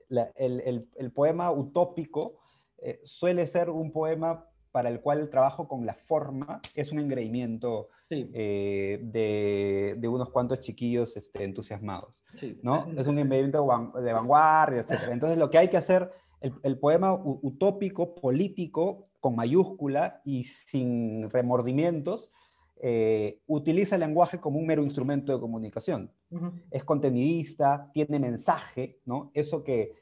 [0.09, 2.39] la- el, el- el poema utópico
[2.79, 6.99] eh, suele ser un poema para el cual el trabajo con la forma es un
[7.01, 12.57] engreimiento Sí, eh, de, de unos cuantos chiquillos este, entusiasmados, sí.
[12.63, 12.87] ¿no?
[12.97, 13.67] Es un engreimiento
[14.01, 15.09] de vanguardia, etc.
[15.11, 21.31] Entonces lo que hay que hacer, el, el poema utópico, político, con mayúscula y sin
[21.31, 22.31] remordimientos,
[22.83, 26.11] eh, utiliza el lenguaje como un mero instrumento de comunicación
[26.70, 29.31] es contenidista, tiene mensaje, ¿no?
[29.33, 29.94] Eso que,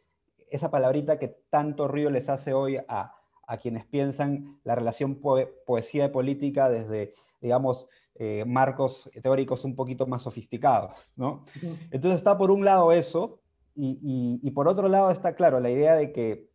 [0.50, 3.12] esa palabrita que tanto río les hace hoy a,
[3.46, 9.76] a quienes piensan la relación poe- poesía y política desde, digamos, eh, marcos teóricos un
[9.76, 11.44] poquito más sofisticados, ¿no?
[11.90, 13.40] Entonces está por un lado eso,
[13.76, 16.48] y, y- y por otro lado está, claro, la idea de que,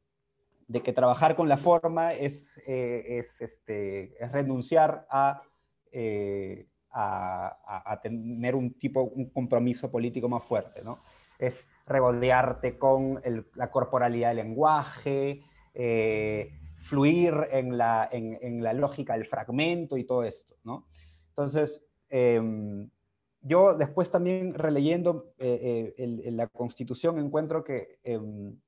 [0.70, 5.42] de que trabajar con la forma es, eh, es, este, es renunciar a,
[5.92, 11.00] eh, a, a- tener un tipo, un compromiso político más fuerte, ¿no?
[11.40, 13.20] Es regodearte con
[13.56, 15.42] la corporalidad del lenguaje,
[15.74, 20.86] eh, fluir en la, en, en la lógica del fragmento y todo esto, ¿no?
[21.30, 22.90] Entonces, em,
[23.42, 28.60] yo después también releyendo el- el- la Constitución encuentro que em,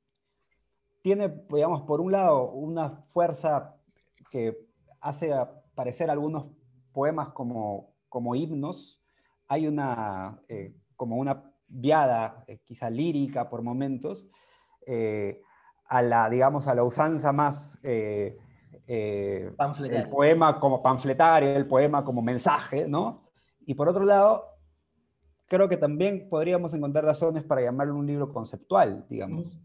[1.01, 3.75] tiene, digamos, por un lado, una fuerza
[4.29, 4.57] que
[4.99, 6.45] hace aparecer algunos
[6.93, 9.01] poemas como, como himnos.
[9.47, 14.27] Hay una, eh, como una viada, eh, quizá lírica por momentos,
[14.85, 15.41] eh,
[15.85, 18.37] a la, digamos, a la usanza más el
[20.09, 23.23] poema como panfletario, el poema como mensaje, ¿no?
[23.65, 24.45] Y por otro lado,
[25.47, 29.59] creo que también podríamos encontrar razones para llamarlo un libro conceptual, digamos.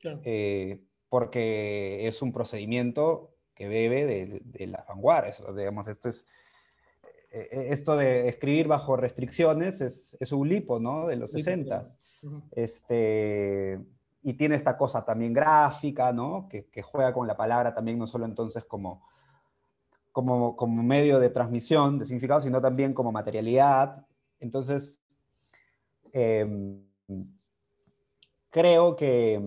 [0.00, 0.20] Claro.
[0.24, 6.26] eh, porque es un procedimiento que bebe de, de las vanguardias, digamos, esto es,
[7.30, 11.06] eh, eh, esto de escribir bajo restricciones es, es un lipo, ¿no?
[11.06, 11.88] De los Sí, 60
[12.22, 12.42] Ujú.
[12.52, 13.78] este,
[14.22, 16.48] y tiene esta cosa también gráfica, ¿no?
[16.48, 19.08] Que, que juega con la palabra también, no solo entonces como,
[20.12, 24.06] como, como medio de transmisión de significado, sino también como materialidad.
[24.40, 24.98] Entonces,
[26.12, 26.82] em,
[28.50, 29.40] creo que,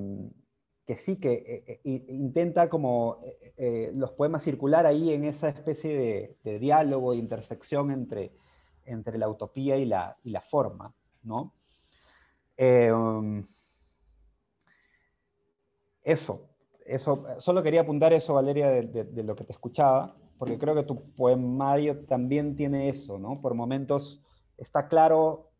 [0.91, 1.31] que sí, que
[1.65, 3.23] eh, eh, intenta como
[3.55, 8.33] eh, los poemas circular ahí en esa especie de, diálogo, de intersección entre,
[8.83, 11.53] entre la utopía y la, y la forma, ¿no?
[12.59, 13.41] Um,
[16.03, 16.49] eso,
[16.85, 20.83] eso, solo quería apuntar eso, Valeria, de, de, lo que te escuchaba, porque creo que
[20.83, 23.39] tu poemario también tiene eso, ¿no?
[23.39, 24.21] Por momentos
[24.57, 25.51] está claro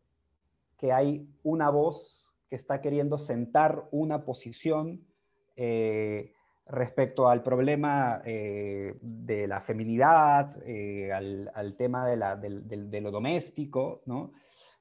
[0.76, 5.06] que hay una voz que está queriendo sentar una posición
[5.56, 6.32] eh,
[6.66, 12.84] respecto al problema eh, de la feminidad, eh, al, al, tema de, la, de, de,
[12.84, 14.32] de, lo doméstico, ¿no?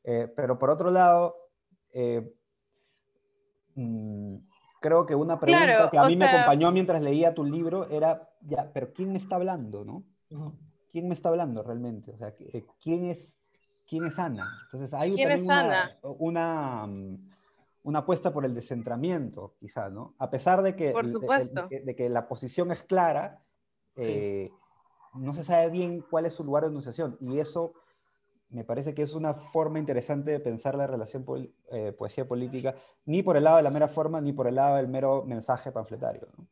[0.03, 1.35] pero por otro lado,
[3.75, 4.37] mmm,
[4.81, 6.25] creo que una pregunta claro, que a mí sea...
[6.25, 10.03] me acompañó mientras leía tu libro era, ya, pero ¿quién me está hablando, no?
[10.91, 12.11] ¿Quién me está hablando realmente?
[12.11, 12.33] O sea,
[12.81, 13.31] ¿quién es,
[13.87, 14.47] quién es Ana?
[14.65, 15.97] Entonces hay ¿Quién también es Ana?
[16.01, 17.30] Una, una,
[17.83, 20.15] una, apuesta por el descentramiento, quizá, ¿no?
[20.19, 21.67] A pesar de que, por supuesto.
[21.67, 23.41] de, de que la posición es clara,
[23.95, 25.19] eh, sí.
[25.19, 27.73] no se sabe bien cuál es su lugar de enunciación, y eso
[28.51, 32.75] me parece que es una forma interesante de pensar la relación po eh, poesía política,
[33.05, 35.71] ni por el lado de la mera forma, ni por el lado del mero mensaje
[35.71, 36.27] panfletario.
[36.37, 36.47] ¿no?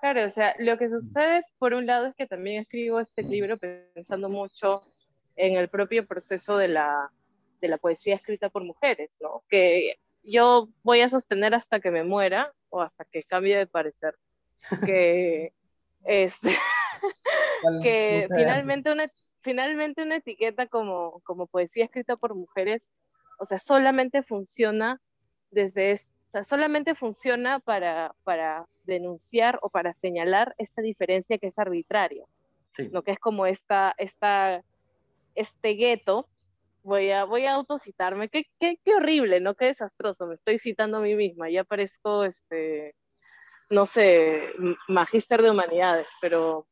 [0.00, 3.56] Claro, o sea, lo que sucede por un lado es que también escribo este libro
[3.56, 4.80] pensando mucho
[5.36, 7.08] en el propio proceso de la,
[7.60, 9.44] de la poesía escrita por mujeres, ¿no?
[9.48, 14.16] Que yo voy a sostener hasta que me muera o hasta que cambie de parecer,
[14.84, 15.52] que,
[16.04, 16.34] es,
[17.82, 19.08] que finalmente una,
[19.42, 22.90] finalmente una etiqueta como, como poesía escrita por mujeres,
[23.38, 25.00] o sea, solamente funciona
[25.50, 31.58] desde, o sea, solamente funciona para, para denunciar o para señalar esta diferencia que es
[31.58, 32.24] arbitraria,
[32.76, 32.88] sí.
[32.88, 34.62] lo que es como esta, esta,
[35.34, 36.28] este gueto,
[36.82, 39.54] voy a, voy a autocitarme, qué, qué, qué horrible, ¿no?
[39.54, 42.94] Qué desastroso, me estoy citando a mí misma, ya parezco, este,
[43.70, 44.52] no sé,
[44.88, 46.66] magíster de humanidades, pero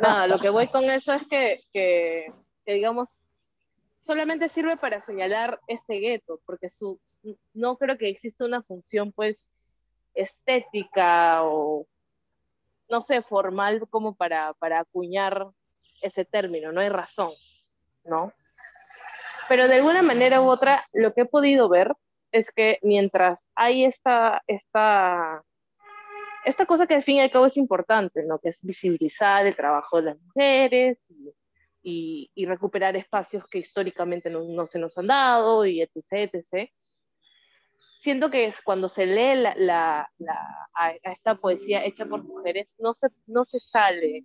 [0.00, 2.32] nada, lo que voy con eso es que, que,
[2.66, 3.22] digamos,
[4.00, 7.00] solamente sirve para señalar este gueto, porque su,
[7.52, 9.50] no creo que exista una función, pues,
[10.14, 11.86] estética o,
[12.88, 15.46] no sé, formal como para, para acuñar
[16.02, 17.32] ese término, no hay razón,
[18.04, 18.32] ¿no?
[19.50, 21.92] Pero de alguna manera u otra, lo que he podido ver
[22.30, 25.42] es que mientras hay esta, esta
[26.44, 28.38] esta cosa que al fin y al cabo es importante, ¿no?
[28.38, 31.04] que es visibilizar el trabajo de las mujeres
[31.82, 36.70] y, recuperar espacios que históricamente no, se nos han dado y etc.
[38.00, 42.94] Siento que cuando se lee la, la, la, a, esta poesía hecha por mujeres, no
[42.94, 44.24] se, no se sale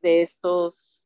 [0.00, 1.04] de estos,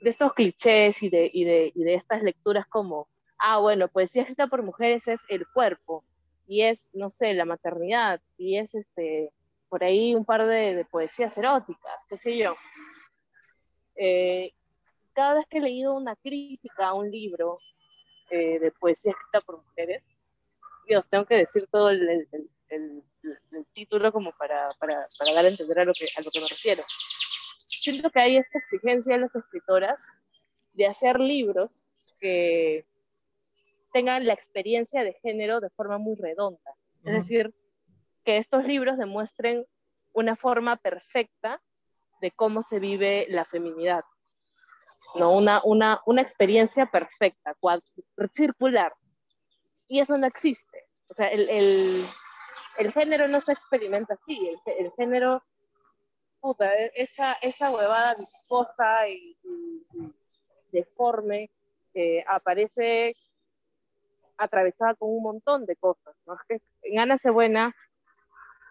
[0.00, 4.22] de estos clichés y de, y, de, y de estas lecturas como, ah, bueno, poesía
[4.22, 6.04] escrita por mujeres es el cuerpo,
[6.46, 9.30] y es, no sé, la maternidad, y es este,
[9.68, 12.56] por ahí un par de, poesías eróticas, qué sé yo.
[13.94, 14.52] Eh,
[15.12, 17.58] cada vez que he leído una crítica a un libro
[18.30, 20.02] eh, de poesía escrita por mujeres,
[20.86, 22.28] Dios, tengo que decir todo el, el,
[22.68, 23.02] el,
[23.52, 26.40] el título como para, para, para, dar a entender a lo, que, a lo que
[26.40, 26.82] me refiero.
[27.80, 29.98] Siento que hay esta exigencia de las escritoras
[30.74, 31.82] de hacer libros
[32.20, 32.84] que
[33.92, 36.74] tengan la experiencia de género de forma muy redonda.
[37.04, 37.54] Es decir,
[38.24, 39.66] que estos libros demuestren
[40.12, 41.62] una forma perfecta
[42.20, 44.04] de cómo se vive la feminidad.
[45.16, 45.32] ¿no?
[45.32, 47.56] Una, una, una experiencia perfecta,
[48.32, 48.92] circular.
[49.88, 50.88] Y eso no existe.
[51.08, 52.04] O sea, el, el,
[52.78, 54.38] el género no se experimenta así.
[54.66, 55.42] El, el género,
[56.40, 59.36] puta, esa, esa huevada viscosa y,
[60.72, 61.50] deforme
[62.28, 63.14] aparece
[64.36, 66.14] atravesada con un montón de cosas.
[66.26, 66.34] ¿no?
[66.34, 67.74] Es que en Ana Cebuena,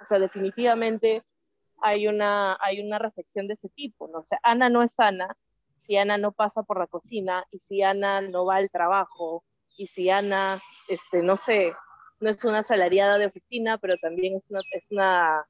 [0.01, 1.23] o sea, definitivamente
[1.81, 4.07] hay una, hay una reflexión de ese tipo.
[4.07, 4.19] ¿no?
[4.19, 5.35] O sea, Ana no es Ana
[5.89, 9.43] si Ana no pasa por la cocina y si Ana no va al trabajo
[9.75, 11.73] y si Ana, este, no sé,
[12.19, 14.43] no es una salariada de oficina, pero también es
[14.91, 15.47] una,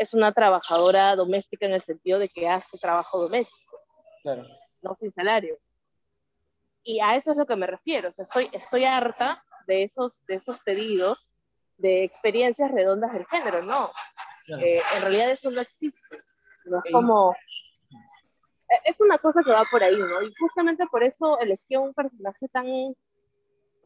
[0.00, 3.78] es una trabajadora doméstica en el sentido de que hace trabajo doméstico,
[4.22, 4.42] claro.
[4.82, 5.58] no sin salario
[6.82, 8.08] y a eso es lo que me refiero.
[8.08, 11.34] O sea, estoy, estoy harta de esos, de esos pedidos
[11.78, 13.62] de experiencias redondas del género.
[13.62, 13.90] No,
[14.46, 14.62] claro.
[14.62, 16.16] eh, en realidad eso no existe.
[16.66, 17.32] No es como...
[17.32, 20.22] Eh, es una cosa que va por ahí, ¿no?
[20.22, 22.66] Y justamente por eso elegí un personaje tan,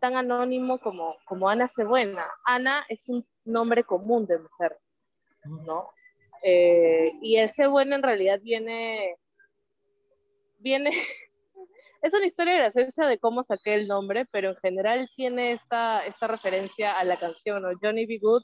[0.01, 2.25] tan anónimo como, como Ana Cebuena.
[2.45, 4.79] Ana es un nombre común de mujer,
[5.45, 5.91] ¿no?
[6.47, 9.17] Eh, y el Cebuena en realidad viene,
[10.59, 10.91] viene
[12.03, 16.27] es una historia graciosa de cómo saqué el nombre, pero en general tiene esta, esta
[16.27, 17.71] referencia a la canción, ¿no?
[17.81, 18.19] Johnny B.
[18.19, 18.43] Good,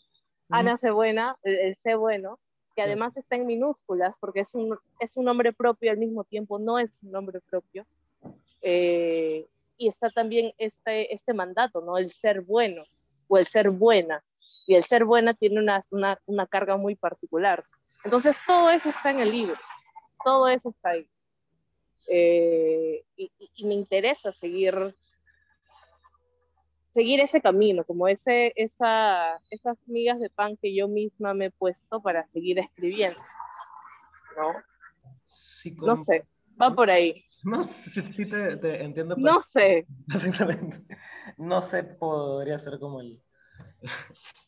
[0.49, 0.91] Ana C.
[0.91, 1.95] Buena, el, el C.
[1.95, 2.39] Bueno,
[2.75, 6.59] que además está en minúsculas porque es un, es un nombre propio al mismo tiempo,
[6.59, 7.87] no es un nombre propio.
[8.63, 9.47] Eh,
[9.77, 11.99] y está también este, este mandato, ¿no?
[11.99, 12.83] El ser bueno
[13.29, 14.23] o el ser buena.
[14.67, 17.65] Y el ser buena tiene una, una, una carga muy particular.
[18.05, 19.55] Entonces todo eso está en el libro,
[20.25, 21.09] todo eso está ahí.
[22.09, 24.97] Eh, y, y, me interesa seguir
[26.91, 31.51] seguir ese camino, como ese, esa, esas migas de pan que yo misma me he
[31.51, 33.21] puesto para seguir escribiendo.
[34.37, 34.55] ¿No?
[35.29, 36.27] Sí, No sé,
[36.61, 37.25] va por ahí.
[37.43, 39.17] No, sí, sí te, te entiendo.
[39.17, 39.87] No sé.
[40.13, 40.99] Perfectamente.
[41.39, 43.19] No sé, podría ser como el,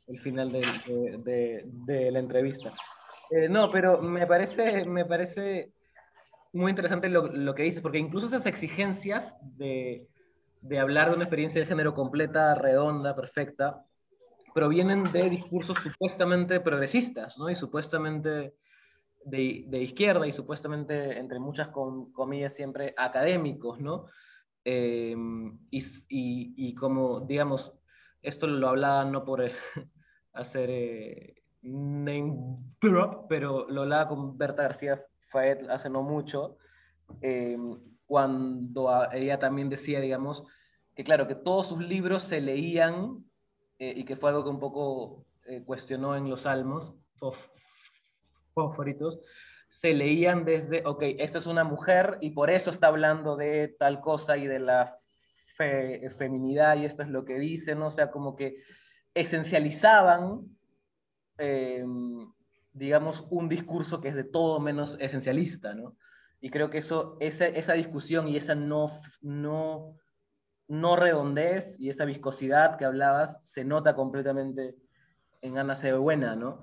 [0.09, 2.71] el final de, de, de, de la entrevista.
[3.33, 5.73] Eh, no, pero me parece, me parece
[6.53, 10.07] muy interesante lo, lo, que dices, porque incluso esas exigencias de,
[10.61, 13.87] de hablar de una experiencia de género completa, redonda, perfecta,
[14.53, 17.49] provienen de discursos supuestamente progresistas, ¿no?
[17.49, 18.53] Y supuestamente
[19.25, 24.09] de, de izquierda y supuestamente, entre muchas com comillas, siempre académicos, ¿no?
[24.63, 25.17] Eh,
[25.71, 27.73] y, y, y, como, digamos,
[28.21, 29.43] esto lo hablaba no por
[30.35, 36.59] hacer eh, name drop, pero lo con Berta García Faet hace no mucho,
[37.21, 37.57] eh,
[38.07, 40.45] cuando ella también decía, digamos,
[40.95, 43.25] que claro, que todos sus libros se leían,
[43.79, 46.95] eh, y que fue algo que un poco eh, cuestionó en los salmos,
[48.55, 49.21] fosforitos,
[49.69, 54.01] se leían desde, ok, esta es una mujer y por eso está hablando de tal
[54.01, 54.99] cosa y de la
[55.57, 57.89] fe, feminidad y esto es lo que dice, ¿no?
[57.89, 58.57] O sea, como que
[59.15, 60.43] esencializaban,
[61.45, 61.85] eh,
[62.73, 65.97] digamos, un discurso que es de todo menos esencialista, ¿no?
[66.41, 69.97] Y creo que eso, esa, esa discusión y esa no, no,
[70.69, 74.77] no redondez y esa viscosidad que hablabas se nota completamente
[75.41, 76.61] en Ana se buena, ¿no?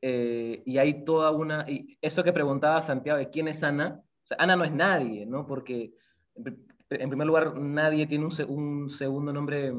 [0.00, 4.26] Eh, y hay toda una, y eso que preguntaba Santiago de quién es Ana, o
[4.26, 5.46] sea, Ana no es nadie, ¿no?
[5.46, 5.92] Porque
[6.34, 9.72] en primer lugar nadie tiene un, un segundo nombre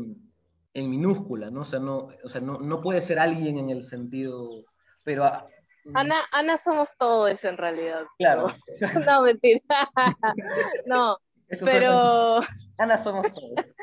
[0.74, 1.62] en, minúscula, ¿no?
[1.62, 4.64] O sea, no, o sea no, no, puede ser alguien en el sentido,
[5.04, 5.26] pero...
[5.26, 5.48] A,
[5.94, 8.04] Ana, Ana somos todos en realidad.
[8.18, 8.54] Claro.
[8.82, 9.62] No, no mentira.
[10.86, 11.18] no,
[11.48, 12.42] eso pero...
[12.78, 13.54] Ana somos todos.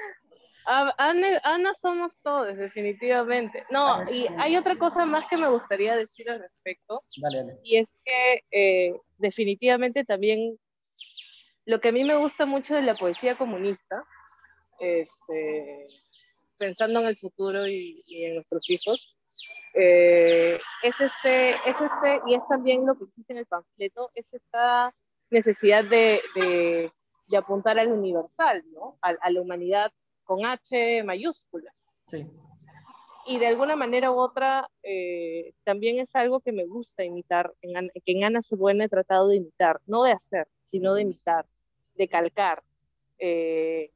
[0.66, 3.64] Ana, Ana, somos todos, definitivamente.
[3.70, 6.98] No, y hay otra cosa más que me gustaría decir al respecto.
[7.22, 7.60] Dale, dale.
[7.62, 10.58] Y es que eh, definitivamente también
[11.66, 14.02] lo que a mí me gusta mucho de la poesía comunista,
[14.80, 15.86] este,
[16.58, 19.16] pensando en el futuro y, y en nuestros hijos,
[19.74, 24.32] eh, es, este, es este, y es también lo que existe en el panfleto, es
[24.32, 24.94] esta
[25.30, 26.90] necesidad de, de,
[27.28, 28.98] de apuntar al universal, ¿no?
[29.02, 29.90] a, a la humanidad
[30.24, 31.72] con H mayúscula.
[32.08, 32.26] Sí.
[33.28, 37.90] Y de alguna manera u otra, eh, también es algo que me gusta imitar, en,
[38.04, 41.44] que en Ana Cebuena he tratado de imitar, no de hacer, sino de imitar,
[41.96, 42.62] de calcar.
[43.18, 43.90] Eh,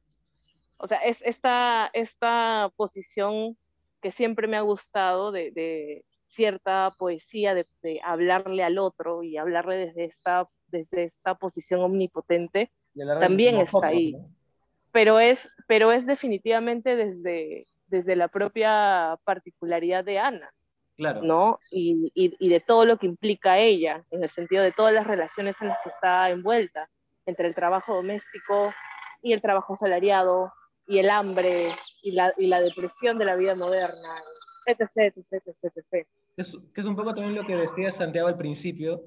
[0.81, 3.57] o sea, es esta, esta posición
[4.01, 9.37] que siempre me ha gustado de, de cierta poesía, de, de, hablarle al otro y
[9.37, 12.71] hablarle desde esta, desde esta posición omnipotente,
[13.19, 14.13] también está ahí.
[14.13, 14.29] ¿no?
[14.91, 20.49] pero es, pero es definitivamente desde, desde la propia particularidad de Ana.
[20.97, 21.21] Claro.
[21.23, 21.59] ¿no?
[21.71, 25.07] Y, y, y, de todo lo que implica ella, en el sentido de todas las
[25.07, 26.89] relaciones en las que está envuelta,
[27.25, 28.73] entre el trabajo doméstico
[29.21, 30.51] y el trabajo salariado,
[30.91, 31.69] y el hambre,
[32.03, 34.09] y la, y la depresión de la vida moderna,
[34.65, 36.07] etc, etc, etc, etc.
[36.35, 39.01] Es, que es un poco también lo que decía Santiago al principio,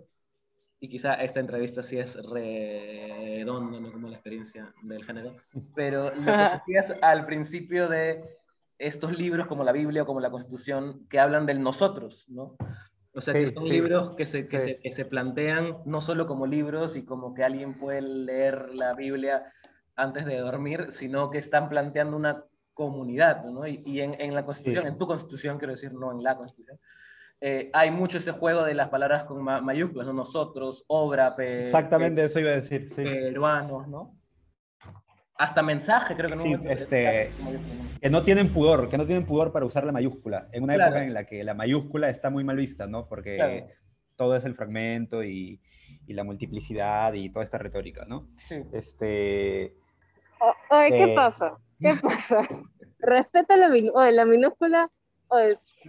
[0.80, 5.36] y quizá esta entrevista sí es redonda, no como la experiencia del género,
[5.74, 8.38] pero lo que decías al principio de
[8.78, 12.56] estos libros como la Biblia o como la Constitución que hablan del nosotros, ¿no?
[13.14, 14.64] O sea, sí, que son sí, libros que se, que, sí.
[14.64, 18.94] se, que se plantean no solo como libros y como que alguien puede leer la
[18.94, 19.52] Biblia
[19.96, 23.66] antes de dormir, sino que están planteando una comunidad, ¿no?
[23.66, 26.78] Y, y en, en, la Constitución, en tu Constitución, quiero decir, no en la Constitución,
[27.40, 30.12] eh, hay mucho ese juego de las palabras con ma mayúsculas, ¿no?
[30.12, 33.02] Nosotros, obra, pe Exactamente pe eso iba a decir, sí.
[33.02, 34.16] peruanos, ¿no?
[35.36, 36.42] Hasta mensaje, creo que no.
[36.42, 37.30] Sí, este,
[38.00, 40.92] que no tienen pudor, que no tienen pudor para usar la mayúscula, en una claro.
[40.92, 43.06] época en la que la mayúscula está muy mal vista, ¿no?
[43.08, 43.66] Porque claro.
[44.16, 45.60] todo es el fragmento y,
[46.06, 48.28] y, la multiplicidad y toda esta retórica, ¿no?
[48.48, 48.62] Sí.
[48.72, 49.74] Este...
[50.70, 51.14] Oye, ¿qué eh...
[51.14, 51.56] pasa?
[51.80, 52.48] ¿Qué pasa?
[52.98, 53.68] Respeta la,
[54.10, 54.90] la minúscula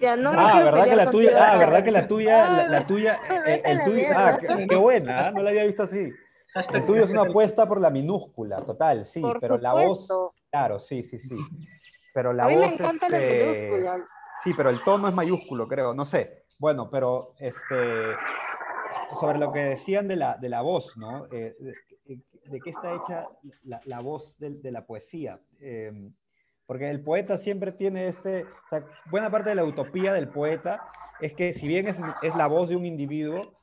[0.01, 1.53] ya no ah, ¿verdad que la tuya?
[1.53, 5.27] Ah, ¿verdad que la tuya, la, la tuya, el, el tuyo, ah, qué, qué, buena,
[5.27, 5.31] ¿eh?
[5.33, 6.11] no la había visto así.
[6.73, 10.07] El tuyo es una apuesta por la minúscula, total, sí, Por pero la voz,
[10.49, 11.35] claro, sí, sí, sí.
[12.13, 14.07] Pero la A mí me voz, encanta la este, minúscula.
[14.43, 16.45] Sí, pero el tono es mayúsculo, creo, no sé.
[16.57, 18.13] Bueno, pero este,
[19.19, 21.27] sobre lo que decían de la, de la voz, ¿no?
[21.31, 21.53] Eh,
[22.49, 23.27] de, qué está hecha
[23.63, 25.37] la, la voz de, de la poesía.
[25.61, 25.91] Eh,
[26.65, 30.81] porque el poeta siempre tiene este, o sea, buena parte de la utopía del poeta
[31.21, 33.53] es que si bien es, es la voz de un individuo,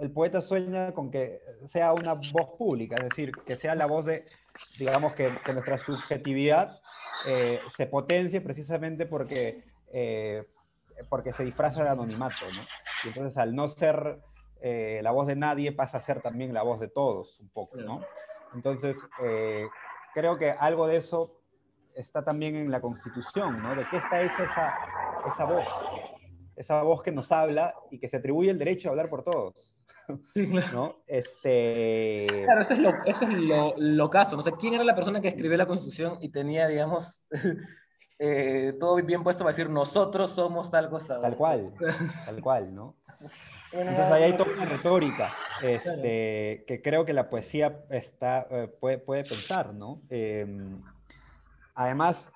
[0.00, 4.06] el poeta sueña con que sea una voz pública, es decir, que sea la voz
[4.06, 4.24] de,
[4.78, 6.80] digamos, que, que nuestra subjetividad
[7.28, 10.44] eh, se potencie precisamente porque, eh,
[11.08, 12.62] porque se disfraza de anonimato, ¿no?
[13.04, 14.18] Y entonces al no ser
[14.60, 17.76] eh, la voz de nadie pasa a ser también la voz de todos, un poco,
[17.76, 18.02] ¿no?
[18.56, 19.68] Entonces, eh,
[20.14, 21.42] creo que algo de eso
[21.94, 23.76] está también en la Constitución, ¿no?
[23.76, 24.74] ¿De qué está hecha esa,
[25.32, 25.66] esa voz?
[26.56, 29.74] Esa voz que nos habla y que se atribuye el derecho a hablar por todos,
[30.32, 30.72] Sí, claro.
[30.72, 30.96] ¿no?
[31.06, 32.26] Este...
[32.44, 34.36] Claro, eso es, lo, eso es lo, lo caso.
[34.36, 37.26] No sé quién era la persona que escribió la Constitución y tenía, digamos,
[38.18, 41.20] eh, todo bien puesto para decir nosotros somos tal cosa.
[41.20, 41.74] Tal cual,
[42.24, 42.96] tal cual, ¿no?
[43.72, 48.98] Entonces ahí hay toda una retórica este, que creo que la poesía está, eh, puede,
[48.98, 50.02] puede pensar, ¿no?
[50.08, 50.46] Eh,
[51.74, 52.30] además,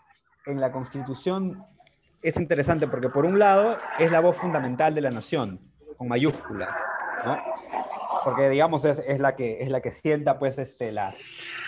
[0.46, 1.64] en la Constitución
[2.22, 5.60] es interesante porque por un lado es la voz fundamental de la nación,
[5.96, 6.76] con mayúscula,
[7.24, 7.38] ¿no?
[8.24, 11.14] Porque digamos es, es la, que, es la que sienta pues este, las,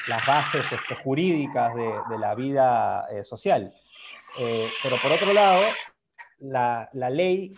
[0.08, 3.74] las bases este, jurídicas de, de la vida eh, social.
[4.38, 5.62] Eh, pero por otro lado,
[6.38, 7.54] la, la ley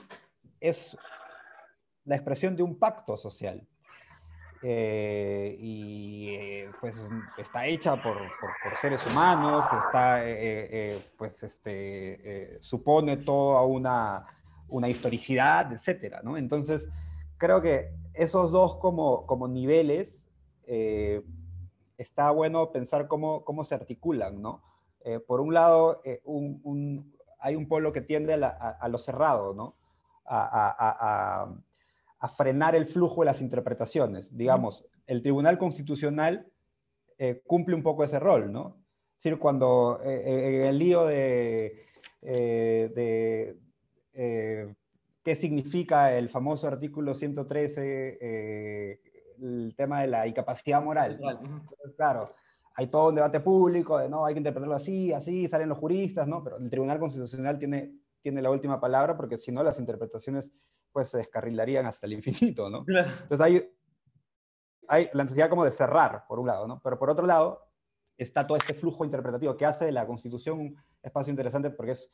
[0.61, 0.96] es
[2.05, 3.66] la expresión de un pacto social.
[4.66, 8.16] Eh, y eh, pues está hecha por,
[8.62, 14.26] por- seres humanos, está, eh, pues este, supone toda una,
[14.68, 16.38] una historicidad, etcétera, ¿no?
[16.38, 16.88] Entonces,
[17.36, 20.18] creo que esos dos como, como niveles,
[21.98, 24.62] está bueno pensar cómo, cómo se articulan, ¿no?
[25.26, 26.00] Por un lado,
[27.38, 29.74] hay un polo que tiende a, a- lo cerrado, ¿no?
[30.24, 31.55] A-
[32.24, 34.34] a- frenar el flujo de las interpretaciones.
[34.36, 36.46] Digamos, el Tribunal Constitucional
[37.18, 38.78] eh, cumple un poco ese rol, ¿no?
[39.16, 41.84] Es decir, cuando eh, eh, el lío de,
[42.22, 43.56] eh, de
[45.22, 49.00] qué significa el famoso artículo 113, eh,
[49.40, 51.18] el tema de la incapacidad moral.
[51.96, 52.34] claro,
[52.76, 56.26] hay todo un debate público de no, hay que interpretarlo así, así, salen los juristas,
[56.28, 56.42] ¿no?
[56.44, 60.50] Pero el Tribunal Constitucional tiene, tiene la última palabra porque si no las interpretaciones
[60.95, 62.84] pues se descarrilarían hasta el infinito, ¿no?
[62.88, 63.68] Entonces hay,
[64.88, 66.80] hay la necesidad como de cerrar, por un lado, ¿no?
[66.82, 67.66] Pero por otro lado
[68.16, 72.09] está todo este flujo interpretativo que hace de la Constitución un espacio interesante porque es,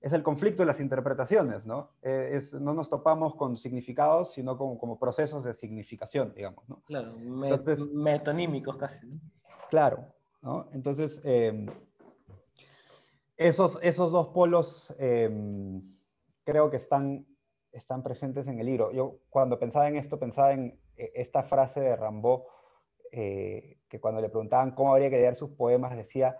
[0.00, 1.90] es el conflicto de las interpretaciones, ¿no?
[2.00, 6.80] Eh, es, no nos topamos con significados, sino como, como procesos de significación, digamos, ¿no?
[6.86, 9.06] Claro, me- Entonces- metonímicos casi.
[9.06, 9.20] ¿no?
[9.68, 10.06] Claro,
[10.40, 10.68] ¿no?
[10.72, 11.66] Entonces, eh,
[13.36, 15.82] esos, esos dos polos eh,
[16.44, 17.26] creo que están,
[17.76, 18.90] están presentes en el libro.
[18.92, 22.42] Yo cuando pensaba en esto, pensaba en eh, esta frase de Rambaud,
[23.12, 26.38] eh, que cuando le preguntaban cómo habría que leer sus poemas, decía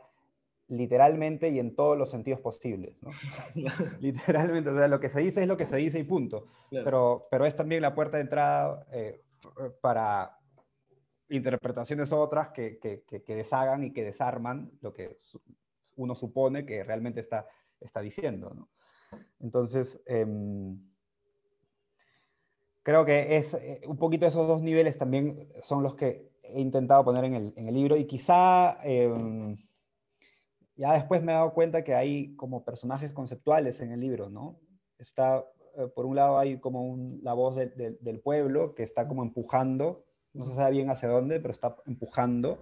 [0.69, 3.11] literalmente y en todos los sentidos posibles, ¿no?
[4.01, 6.85] literalmente, o sea, lo que se dice es lo que se dice y punto Claro.
[6.85, 9.23] pero, pero es también la puerta de entrada eh,
[9.81, 10.39] para
[11.29, 15.19] interpretaciones otras que, que, que- que deshagan y que desarman lo que
[15.97, 17.47] uno supone que realmente está,
[17.81, 18.53] está diciendo.
[18.55, 18.69] ¿no?
[19.41, 20.79] Entonces, em,
[22.87, 27.05] creo que es eh, un poquito esos dos niveles también son los que he intentado
[27.05, 29.57] poner en el, en el libro y quizá em,
[30.77, 34.61] ya después me he dado cuenta que hay como personajes conceptuales en el libro, ¿no?
[34.99, 35.45] Está,
[35.77, 40.05] eh, por un lado hay como la voz de- del pueblo que está como empujando,
[40.33, 42.59] no se sabe bien hacia dónde, pero está empujando.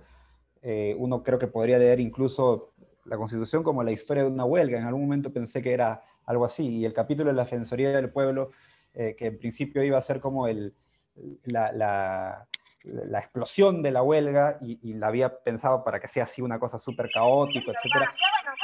[0.62, 2.72] Eh, uno creo que podría leer incluso
[3.04, 4.78] la Constitución como la historia de una huelga.
[4.78, 6.66] En algún momento pensé que era algo así.
[6.66, 8.52] Y el capítulo de la Defensoría del Pueblo,
[8.94, 10.74] eh, que en principio iba a ser como el,
[11.44, 12.46] la, la-
[12.84, 16.58] la explosión de la huelga, y, y la había pensado para que sea así una
[16.58, 18.12] cosa súper caótica, etcétera.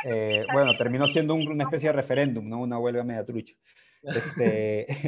[0.04, 2.58] Eh, bueno, terminó siendo un- una especie de referéndum, ¿no?
[2.60, 3.54] Una huelga media trucha.
[4.02, 4.86] Este,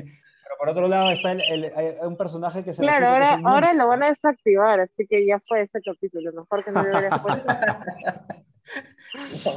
[0.42, 3.46] pero por otro lado está el- el- hay un personaje que se Claro, ahora, el
[3.46, 6.32] ahora lo van a desactivar, así que ya fue ese capítulo.
[6.32, 7.46] Mejor que no lo hubieras puesto.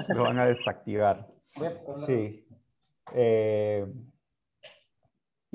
[0.09, 1.27] Lo van a desactivar.
[2.05, 2.45] Sí.
[3.13, 3.85] Eh,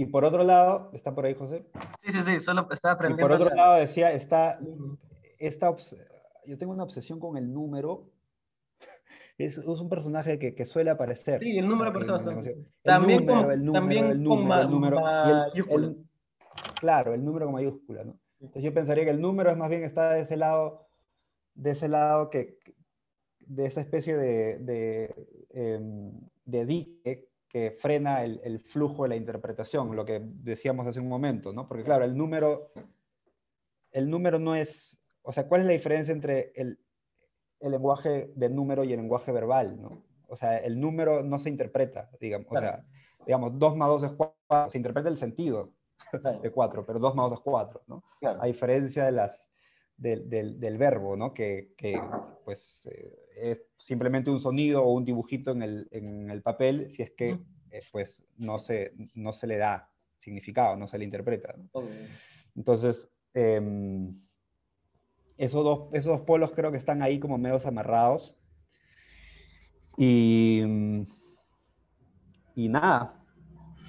[0.01, 1.67] y por otro lado, ¿está por ahí José?
[2.03, 3.29] Sí, sí, sí, solo estaba Y aprendiendo.
[3.29, 4.59] por otro lado decía, está
[5.39, 5.75] esta
[6.47, 8.11] yo tengo una obsesión con el número.
[9.39, 11.41] Es, es un personaje que, que suele aparecer.
[11.41, 12.57] Sí, el número aparece bastante.
[12.83, 14.97] También número, con- el número, también el número, el número.
[14.99, 15.87] y mayúscula.
[15.87, 15.97] el-
[16.79, 18.19] claro, el número con mayúscula, ¿no?
[18.41, 20.89] Entonces yo pensaría que el número es más bien está de ese lado,
[21.55, 22.59] de ese lado que,
[23.41, 25.15] de esa especie de, de,
[25.55, 26.13] em,
[26.45, 31.09] de dique que frena el, el, flujo de la interpretación, lo que decíamos hace un
[31.09, 31.67] momento, ¿no?
[31.67, 32.71] Porque claro, el número,
[33.91, 36.79] el número no es, o sea, ¿cuál es la diferencia entre el,
[37.59, 40.05] el lenguaje de número y el lenguaje verbal, ¿no?
[40.29, 42.85] O sea, el número no se interpreta, digamos, o sea,
[43.27, 45.73] digamos, 2 más 2 es 4, se interpreta el sentido
[46.43, 48.05] de 4, pero 2 más 2 es 4, ¿no?
[48.23, 49.41] A diferencia de las,
[50.01, 51.35] del, del, del verbo, ¿no?
[51.35, 52.01] Que, que
[52.45, 57.03] pues eh, es simplemente un sonido o un dibujito en el, en el papel, si
[57.03, 57.39] es que
[57.71, 61.55] eh, pues no se, no se le da significado, no se le interpreta.
[61.57, 61.83] ¿no?
[62.57, 63.61] Entonces, eh,
[65.37, 68.37] esos, dos, esos dos polos creo que están ahí como medios amarrados.
[69.99, 70.63] Y,
[72.55, 73.23] y nada,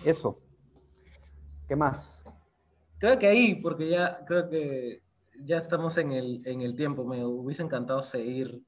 [0.04, 0.42] eso.
[1.70, 2.22] ¿Qué más?
[2.98, 5.02] Creo que ahí, porque ya creo que
[5.40, 8.62] ya estamos en el, en el tiempo, me hubiese encantado seguir.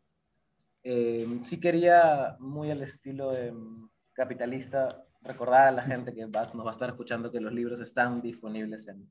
[0.83, 3.53] Eh, sí quería, muy al estilo de,
[4.13, 7.79] capitalista, recordar a la gente que va, nos va a estar escuchando que los libros
[7.79, 9.09] están disponibles en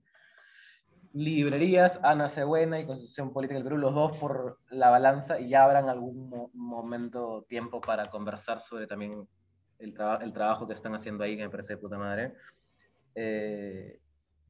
[1.15, 5.65] librerías, Ana Cebuena y Constitución Política del Perú, los dos por la balanza, y ya
[5.65, 9.29] habrán algún mo momento, tiempo para conversar sobre también
[9.79, 12.35] el, tra el, trabajo que están haciendo ahí, que me parece de puta madre.
[13.15, 14.01] Eh,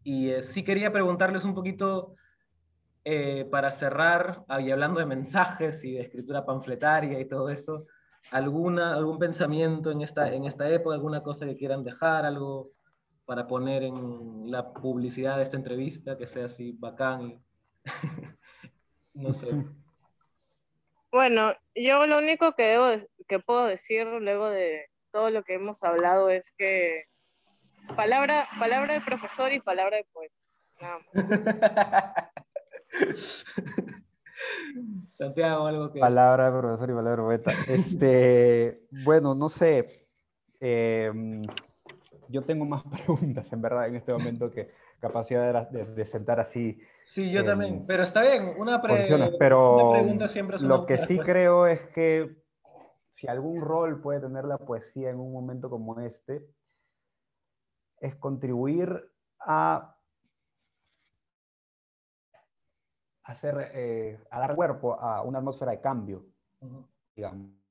[0.04, 2.14] y eh, sí quería preguntarles un poquito
[3.04, 7.86] eh, para cerrar, y hablando de mensajes y de escritura panfletaria y todo eso,
[8.30, 12.70] alguna, algún pensamiento en esta, en esta época, alguna cosa que quieran dejar, algo
[13.24, 17.22] para poner en la publicidad de esta entrevista, que sea así bacán.
[17.22, 17.38] Y...
[19.14, 19.64] no sé.
[21.10, 22.86] Bueno, yo lo único que, debo,
[23.28, 27.04] que puedo decir luego de todo lo que hemos hablado es que
[27.96, 30.34] palabra, palabra de profesor y palabra de poeta.
[30.80, 32.32] Nada
[35.18, 36.00] Santiago, algo que...
[36.00, 37.52] Palabra de profesor y palabra poeta.
[37.68, 39.86] Este, bueno, no sé.
[40.60, 41.12] Eh,
[42.28, 44.68] yo tengo más preguntas, en verdad, en este momento que
[45.00, 46.80] capacidad de, de, de sentar así.
[47.06, 49.06] Sí, yo eh, también, pero está bien, una, pre
[49.38, 51.24] pero una pregunta siempre es Lo que sí respuesta.
[51.24, 52.36] creo es que
[53.10, 56.46] si algún rol puede tener la poesía en un momento como este,
[58.00, 59.96] es contribuir a
[63.24, 66.24] hacer, eh, a dar cuerpo a una atmósfera de cambio,
[66.60, 66.86] uh -huh.
[67.14, 67.62] digamos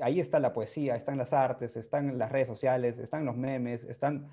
[0.00, 4.30] ahí está la poesía, están las artes, están las redes sociales, están los memes, están,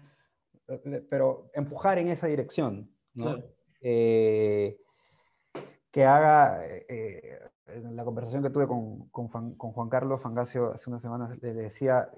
[1.10, 3.38] pero empujar en esa dirección, ¿no?
[3.38, 3.44] Sí.
[3.82, 4.78] Eh,
[5.92, 10.90] que haga, eh, en la conversación que tuve con, con, con, Juan Carlos Fangasio hace
[10.90, 12.10] unas semanas, le decía,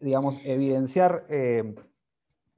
[0.00, 1.74] digamos, evidenciar, eh,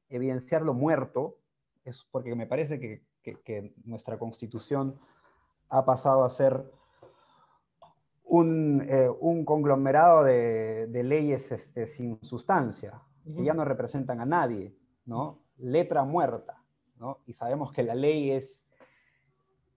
[0.08, 1.38] evidenciar lo muerto,
[1.84, 5.00] es porque me parece que, que, que nuestra constitución
[5.68, 6.70] ha pasado a ser
[8.24, 13.36] un, eh, un conglomerado de, de leyes este, sin sustancia, uh -huh.
[13.36, 15.40] que ya no representan a nadie, ¿no?
[15.58, 16.62] Letra muerta,
[17.00, 17.18] ¿no?
[17.26, 18.60] Y sabemos que la ley es,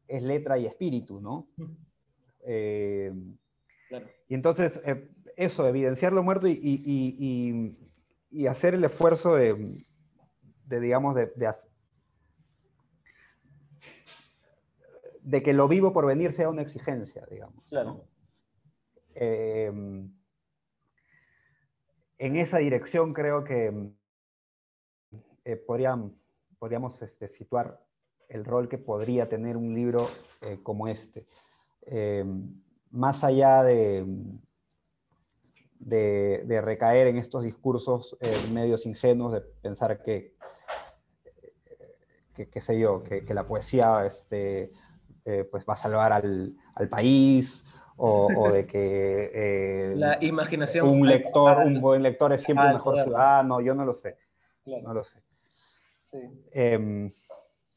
[0.07, 1.47] es letra y espíritu, ¿no?
[1.57, 1.75] Uh -huh.
[2.45, 3.13] eh,
[3.87, 4.07] claro.
[4.27, 7.77] Y entonces, eh, eso, evidenciar lo muerto y, y, y,
[8.29, 9.55] y, hacer el esfuerzo de,
[10.65, 11.47] de digamos, de, de,
[15.29, 17.63] de, que lo vivo por venir sea una exigencia, digamos.
[17.65, 17.89] Claro.
[17.89, 18.03] ¿no?
[19.15, 19.71] Eh,
[22.17, 23.91] en esa dirección creo que
[25.45, 26.15] eh, podrían,
[26.57, 27.81] podríamos este, situar
[28.27, 30.07] el rol que podría tener un libro
[30.41, 31.27] eh, como este.
[32.91, 34.05] Más allá de,
[35.79, 38.15] de, de, recaer en estos discursos
[38.51, 40.35] medios ingenuos de pensar que,
[42.35, 44.71] que qué sé yo, que, que la poesía este,
[45.51, 47.63] pues va a salvar al, al país
[47.99, 52.73] o, o, de que eh, la imaginación un lector, un buen lector es siempre un
[52.73, 54.17] mejor ciudadano, yo no lo sé.
[54.63, 54.83] Claro.
[54.83, 55.21] No lo sé.
[56.05, 56.17] Sí.
[56.53, 57.11] Eh,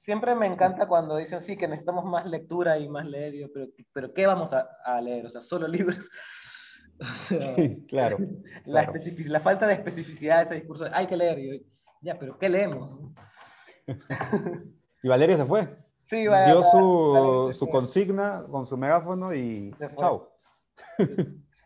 [0.03, 3.67] siempre me encanta cuando dicen sí que necesitamos más lectura y más leer, yo, pero,
[3.93, 5.27] pero ¿qué vamos a, a, leer?
[5.27, 6.09] O sea, solo libros.
[7.01, 8.19] O sea, sí, claro.
[8.65, 9.03] La, claro.
[9.27, 11.39] la, falta de especificidad de ese discurso, hay que leer.
[11.41, 11.67] Yo,
[12.01, 12.93] ya, pero ¿qué leemos?
[15.03, 15.82] y Valeria se fue.
[16.13, 20.29] Sí, dio su, su consigna con su megáfono y chao.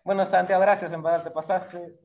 [0.05, 1.99] Bueno, Santiago, gracias, en verdad, te pasaste.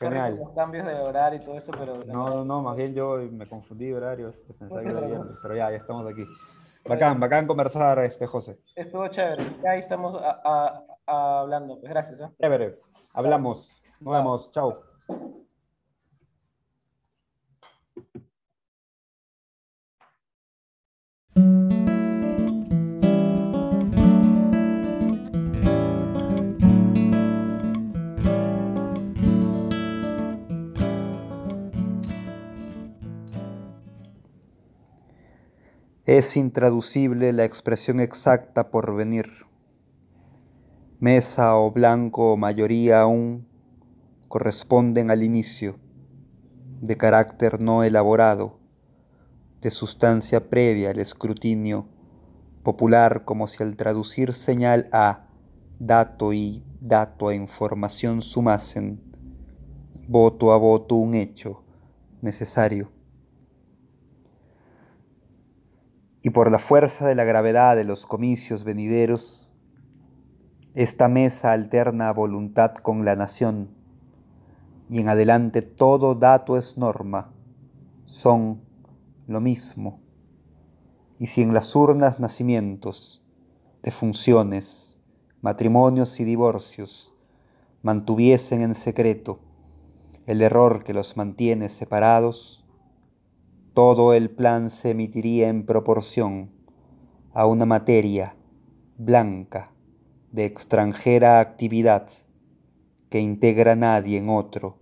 [0.00, 0.38] Genial.
[0.38, 2.02] Los cambios de horario y todo eso, pero...
[2.04, 4.90] No, no, más bien yo me confundí de horarios, pensaba que
[5.42, 6.24] pero ya, ya estamos aquí.
[6.84, 8.58] Bacán, bacán conversar, este, José.
[8.74, 12.18] Estuvo chévere, ahí estamos a, a, a hablando, pues gracias.
[12.18, 12.28] ¿eh?
[12.40, 12.80] Chévere,
[13.12, 14.82] hablamos, nos vemos, chao.
[36.08, 39.26] Es intraducible la expresión exacta por venir.
[41.00, 43.46] Mesa o blanco o mayoría aún
[44.26, 45.78] corresponden al inicio,
[46.80, 48.58] de carácter no elaborado,
[49.60, 51.90] de sustancia previa al escrutinio
[52.62, 55.28] popular como si al traducir señal a
[55.78, 58.98] dato y dato a información sumasen,
[60.08, 61.64] voto a voto un hecho
[62.22, 62.97] necesario.
[66.22, 69.48] Y por la fuerza de la gravedad de los comicios venideros,
[70.74, 73.70] esta mesa alterna voluntad con la nación,
[74.90, 77.32] y en adelante todo dato es norma,
[78.06, 78.62] son
[79.26, 80.00] lo mismo.
[81.18, 83.24] Y si en las urnas nacimientos,
[83.82, 84.98] defunciones,
[85.40, 87.12] matrimonios y divorcios
[87.82, 89.40] mantuviesen en secreto
[90.26, 92.57] el error que los mantiene separados,
[93.78, 96.50] todo el plan se emitiría en proporción
[97.32, 98.34] a una materia
[98.96, 99.72] blanca
[100.32, 102.08] de extranjera actividad
[103.08, 104.78] que integra a nadie en otro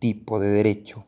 [0.00, 1.06] tipo de derecho.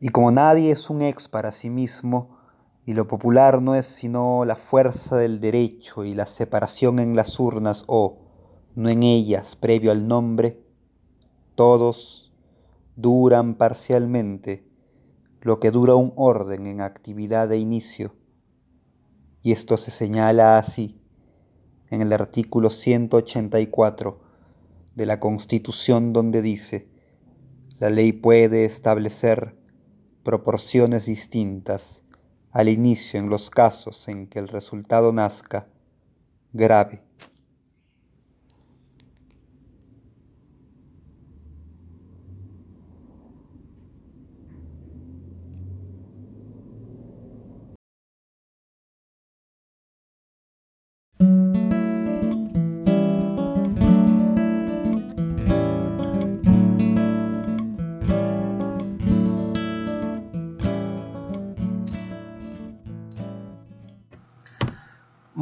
[0.00, 2.36] Y como nadie es un ex para sí mismo,
[2.84, 7.38] y lo popular no es sino la fuerza del derecho y la separación en las
[7.38, 8.18] urnas o,
[8.74, 10.66] no en ellas, previo al nombre,
[11.54, 12.27] todos
[12.98, 14.66] duran parcialmente
[15.40, 18.12] lo que dura un orden en actividad de inicio.
[19.40, 21.00] Y esto se señala así
[21.90, 24.20] en el artículo 184
[24.96, 26.88] de la Constitución donde dice,
[27.78, 29.56] la ley puede establecer
[30.24, 32.02] proporciones distintas
[32.50, 35.68] al inicio en los casos en que el resultado nazca
[36.52, 37.07] grave.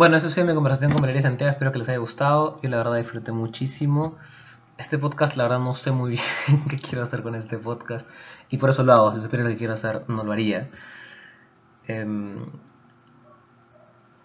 [0.07, 1.51] Bueno, eso sí, mi conversación con Valeria Santiago.
[1.51, 2.61] Espero que les haya gustado.
[2.63, 4.17] Yo la verdad disfruté muchísimo.
[4.79, 6.11] Este podcast, la verdad, no sé muy
[6.47, 8.09] bien qué quiero hacer con este podcast.
[8.49, 9.13] Y por eso lo hago.
[9.17, 10.71] Si supiera lo que quiero hacer, no lo haría.
[11.89, 12.37] Em,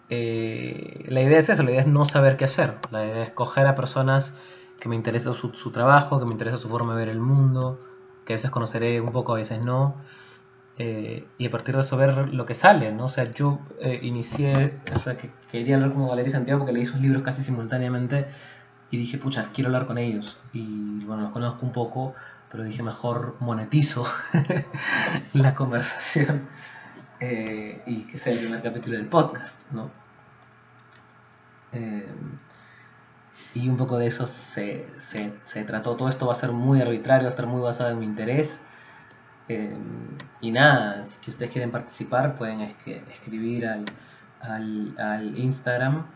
[0.08, 2.76] eh, la idea es eso, la idea es no saber qué hacer.
[2.92, 4.32] La idea es coger a personas
[4.78, 7.80] que me interesa su, su trabajo, que me interesa su forma de ver el mundo,
[8.24, 9.96] que a veces conoceré un poco, a veces no
[10.78, 13.06] eh, y a partir de eso ver lo que sale, ¿no?
[13.06, 16.86] O sea, yo eh, inicié, o sea, que quería hablar con Valeria Santiago porque leí
[16.86, 18.26] sus libros casi simultáneamente
[18.90, 20.38] y dije, pucha, quiero hablar con ellos.
[20.52, 22.14] Y bueno, los conozco un poco,
[22.50, 24.04] pero dije, mejor monetizo
[25.34, 26.48] la conversación
[27.20, 29.90] eh, y que sea el primer capítulo del podcast, ¿no?
[33.54, 35.96] y un poco de eso se, se, se trató.
[35.96, 38.60] Todo esto va a ser muy arbitrario, va a estar muy basado en mi interés
[39.52, 39.70] eh,
[40.40, 43.84] y nada, si ustedes quieren participar, pueden escribir al,
[44.98, 46.06] al, Instagram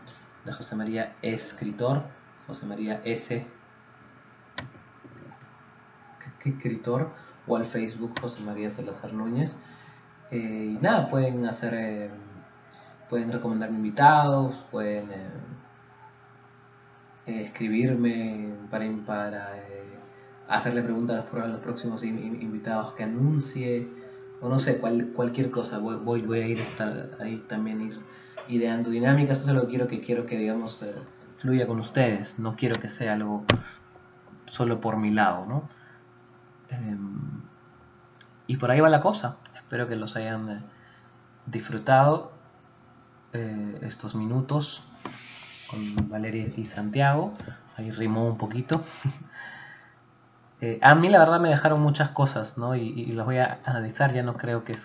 [0.45, 2.03] de José María Escritor,
[2.47, 3.45] José María S.
[6.43, 7.11] Escritor,
[7.45, 9.57] o al Facebook José María Salazar Núñez.
[10.31, 12.09] Eh, y nada, pueden hacer, eh,
[13.09, 15.09] pueden recomendarme invitados, pueden
[17.25, 19.55] escribirme para, para
[20.47, 23.87] hacerle preguntas a los, próximos invitados que anuncie,
[24.41, 25.77] o no sé, cual, cualquier cosa.
[25.79, 27.99] Voy, voy, a ir estar ahí también ir
[28.47, 29.39] ideando dinámicas.
[29.39, 30.93] Eso es lo que quiero que quiero que digamos eh,
[31.37, 32.37] fluya con ustedes.
[32.39, 33.43] No quiero que sea algo
[34.47, 35.69] solo por mi lado, ¿no?
[36.69, 37.41] Em,
[38.47, 39.37] y por ahí va la cosa.
[39.55, 40.59] Espero que los hayan eh,
[41.45, 42.31] disfrutado
[43.33, 44.83] eh, estos minutos
[45.69, 47.33] con Valeria y Santiago.
[47.75, 48.83] Ahí rimó un poquito.
[50.61, 52.75] Eh, a mí la verdad me dejaron muchas cosas, ¿no?
[52.75, 54.75] Y, y, las voy a analizar, ya no creo que,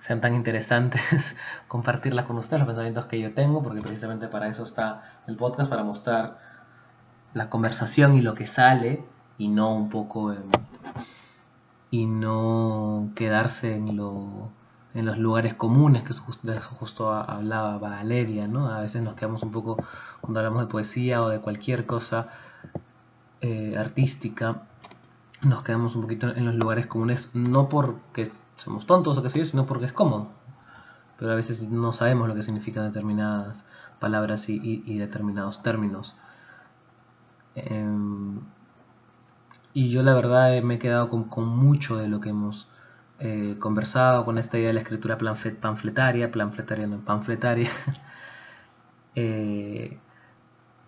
[0.00, 1.00] sean tan interesantes
[1.68, 5.70] compartirlas con ustedes, los pensamientos que yo tengo, porque precisamente para eso está el podcast,
[5.70, 6.38] para mostrar
[7.34, 9.02] la conversación y lo que sale,
[9.38, 10.34] y no un poco
[11.90, 14.50] y no quedarse en, lo,
[14.94, 18.68] en los lugares comunes, que de eso justo hablaba Valeria, ¿no?
[18.70, 19.76] A veces nos quedamos un poco,
[20.20, 22.28] cuando hablamos de poesía o de cualquier cosa
[23.42, 24.62] eh, artística,
[25.42, 29.40] nos quedamos un poquito en los lugares comunes, no porque somos tontos o qué sé
[29.40, 30.28] yo, sino porque es cómodo.
[31.18, 33.64] Pero a veces no sabemos lo que significan determinadas
[34.00, 36.16] palabras y, determinados términos.
[37.54, 38.40] Em,
[39.74, 42.68] y yo la verdad me he quedado con, mucho de lo que hemos
[43.18, 47.70] eh, conversado con esta idea de la escritura panfletaria, panfletaria, no, panfletaria,
[49.14, 49.98] eh,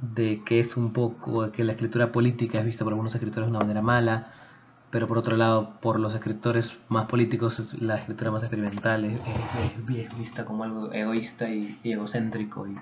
[0.00, 3.50] de que es un poco, que la escritura política es vista por algunos escritores de
[3.50, 4.32] una manera mala,
[4.94, 9.18] pero por otro lado, por los escritores más políticos, la escritura más experimental es,
[10.16, 12.76] vista como algo egoísta y, egocéntrico y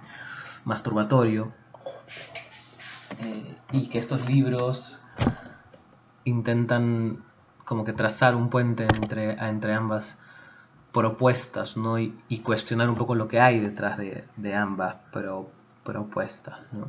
[0.66, 1.54] masturbatorio.
[3.18, 5.00] Eh, y que estos libros
[6.24, 7.24] intentan
[7.64, 10.18] como que trazar un puente entre, entre ambas
[10.92, 11.98] propuestas, ¿no?
[11.98, 15.50] Y, y cuestionar un poco lo que hay detrás de, de ambas pro-
[15.82, 16.88] propuestas, ¿no?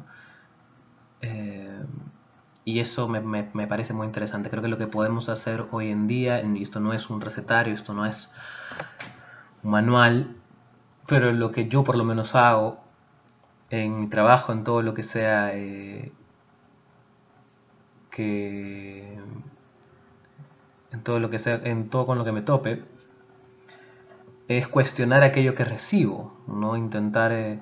[1.22, 1.80] Eh,
[2.66, 4.50] y eso me, me- me parece muy interesante.
[4.50, 7.74] Creo que lo que podemos hacer hoy en día, y esto no es un recetario,
[7.74, 8.30] esto no es
[9.64, 10.36] un manual,
[11.08, 12.80] pero lo que yo por lo menos hago
[13.70, 16.12] en mi trabajo, en todo lo que sea eh,
[18.12, 19.18] que
[20.92, 22.84] en todo lo que sea, en todo con lo que me tope,
[24.48, 26.76] es cuestionar aquello que recibo, ¿no?
[26.78, 27.60] Intentar, eh,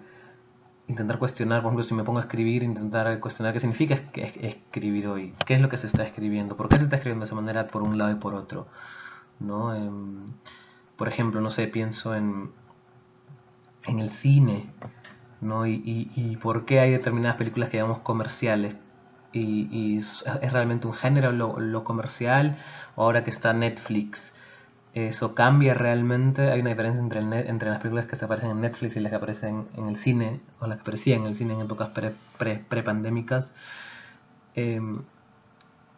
[0.91, 4.35] intentar cuestionar, por ejemplo, si me pongo a escribir, intentar cuestionar qué significa es- es-
[4.55, 7.27] escribir hoy, qué es lo que se está escribiendo, por qué se está escribiendo de
[7.29, 8.67] esa manera por un lado y por otro,
[9.39, 9.75] ¿no?
[9.75, 10.33] Em,
[10.97, 12.51] por ejemplo, no sé, pienso en,
[13.87, 14.65] en el cine,
[15.41, 15.65] ¿no?
[15.65, 15.81] Y,
[16.15, 18.75] y- por qué hay determinadas películas que llamamos comerciales.
[19.33, 22.57] Y, y es, es realmente un género lo, lo comercial,
[22.95, 24.33] o ahora que está Netflix,
[24.93, 26.51] eso cambia realmente.
[26.51, 29.09] Hay una diferencia entre, el entre las películas que se aparecen en Netflix y las
[29.11, 32.13] que aparecen en el cine, o las que aparecían en el cine en épocas pre-
[32.37, 33.51] pre- pre-pandémicas.
[34.55, 34.99] Em,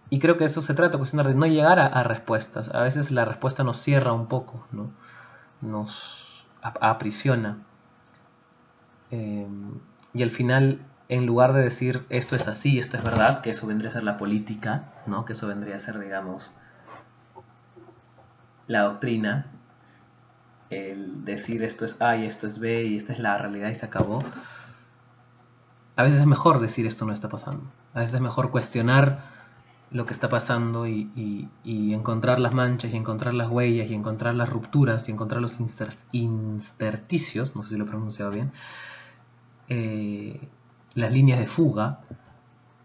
[0.09, 2.69] y creo que eso se trata de cuestionar de no llegar a, respuestas.
[2.69, 4.89] A veces la respuesta nos cierra un poco, ¿no?
[5.61, 7.57] nos ap- aprisiona.
[9.11, 9.47] Eh,
[10.13, 10.79] y al final,
[11.09, 14.03] en lugar de decir esto es así, esto es verdad, que eso vendría a ser
[14.03, 15.25] la política, ¿no?
[15.25, 16.51] que eso vendría a ser, digamos,
[18.67, 19.47] la doctrina,
[20.69, 23.75] el decir esto es A y esto es B y esta es la realidad y
[23.75, 24.23] se acabó,
[25.95, 27.63] a veces es mejor decir esto no está pasando.
[27.93, 29.31] A veces es mejor cuestionar
[29.91, 31.11] lo que está pasando y,
[31.63, 35.57] y- encontrar las manchas y encontrar las huellas y encontrar las rupturas y encontrar los
[36.11, 38.51] intersticios, no sé si lo he pronunciado bien,
[39.69, 40.39] eh,
[40.95, 41.99] las líneas de fuga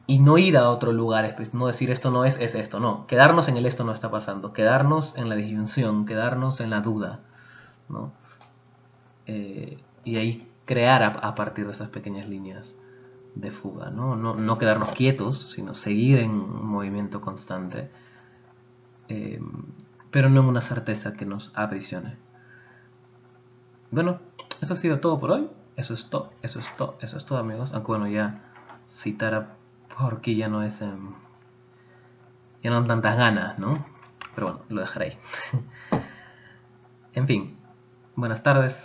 [0.09, 3.07] y no ir a otro lugar, espe- no decir esto no es, es esto, no,
[3.07, 7.21] quedarnos en el esto no está pasando, quedarnos en la disyunción, quedarnos en la duda,
[7.89, 8.13] ¿no?
[9.27, 12.75] Eh, y ahí crear a, a partir de esas pequeñas líneas
[13.35, 14.17] de fuga, ¿no?
[14.17, 17.91] No, no quedarnos quietos, sino seguir en un movimiento constante,
[19.09, 19.41] eh,
[20.11, 22.17] pero no en una certeza que nos aprisione.
[23.91, 24.19] Bueno,
[24.61, 25.49] eso ha sido todo por hoy.
[25.77, 27.73] Eso es todo, eso es todo, eso es todo, amigos.
[27.73, 28.41] Aunque bueno, ya
[28.91, 29.47] citar a
[29.99, 30.81] Porky ya no es.
[30.81, 31.13] em,
[32.63, 33.85] ya no dan tantas ganas, ¿no?
[34.35, 35.19] Pero bueno, lo dejaré ahí.
[37.15, 37.57] en fin,
[38.15, 38.77] buenas tardes,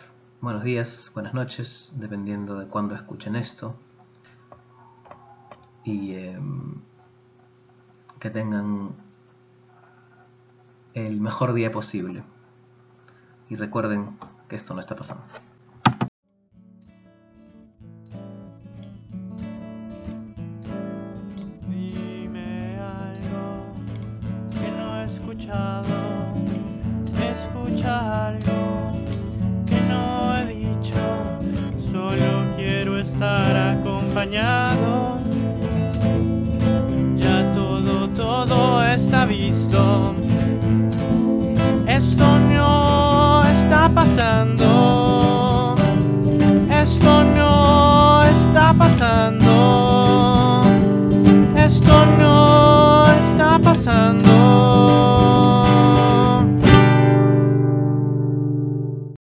[0.42, 3.76] buenos días, buenas noches, dependiendo de cuándo escuchen esto.
[5.84, 6.82] Y em,
[8.20, 8.96] que tengan
[10.96, 12.24] el mejor día posible.
[13.50, 14.18] Y recuerden
[14.50, 15.24] que esto no está pasando.
[34.32, 34.66] Ya
[37.54, 40.16] todo, todo está visto.
[41.86, 45.76] Esto no está pasando.
[46.72, 50.62] Esto no está pasando.
[51.58, 55.13] Esto no está pasando.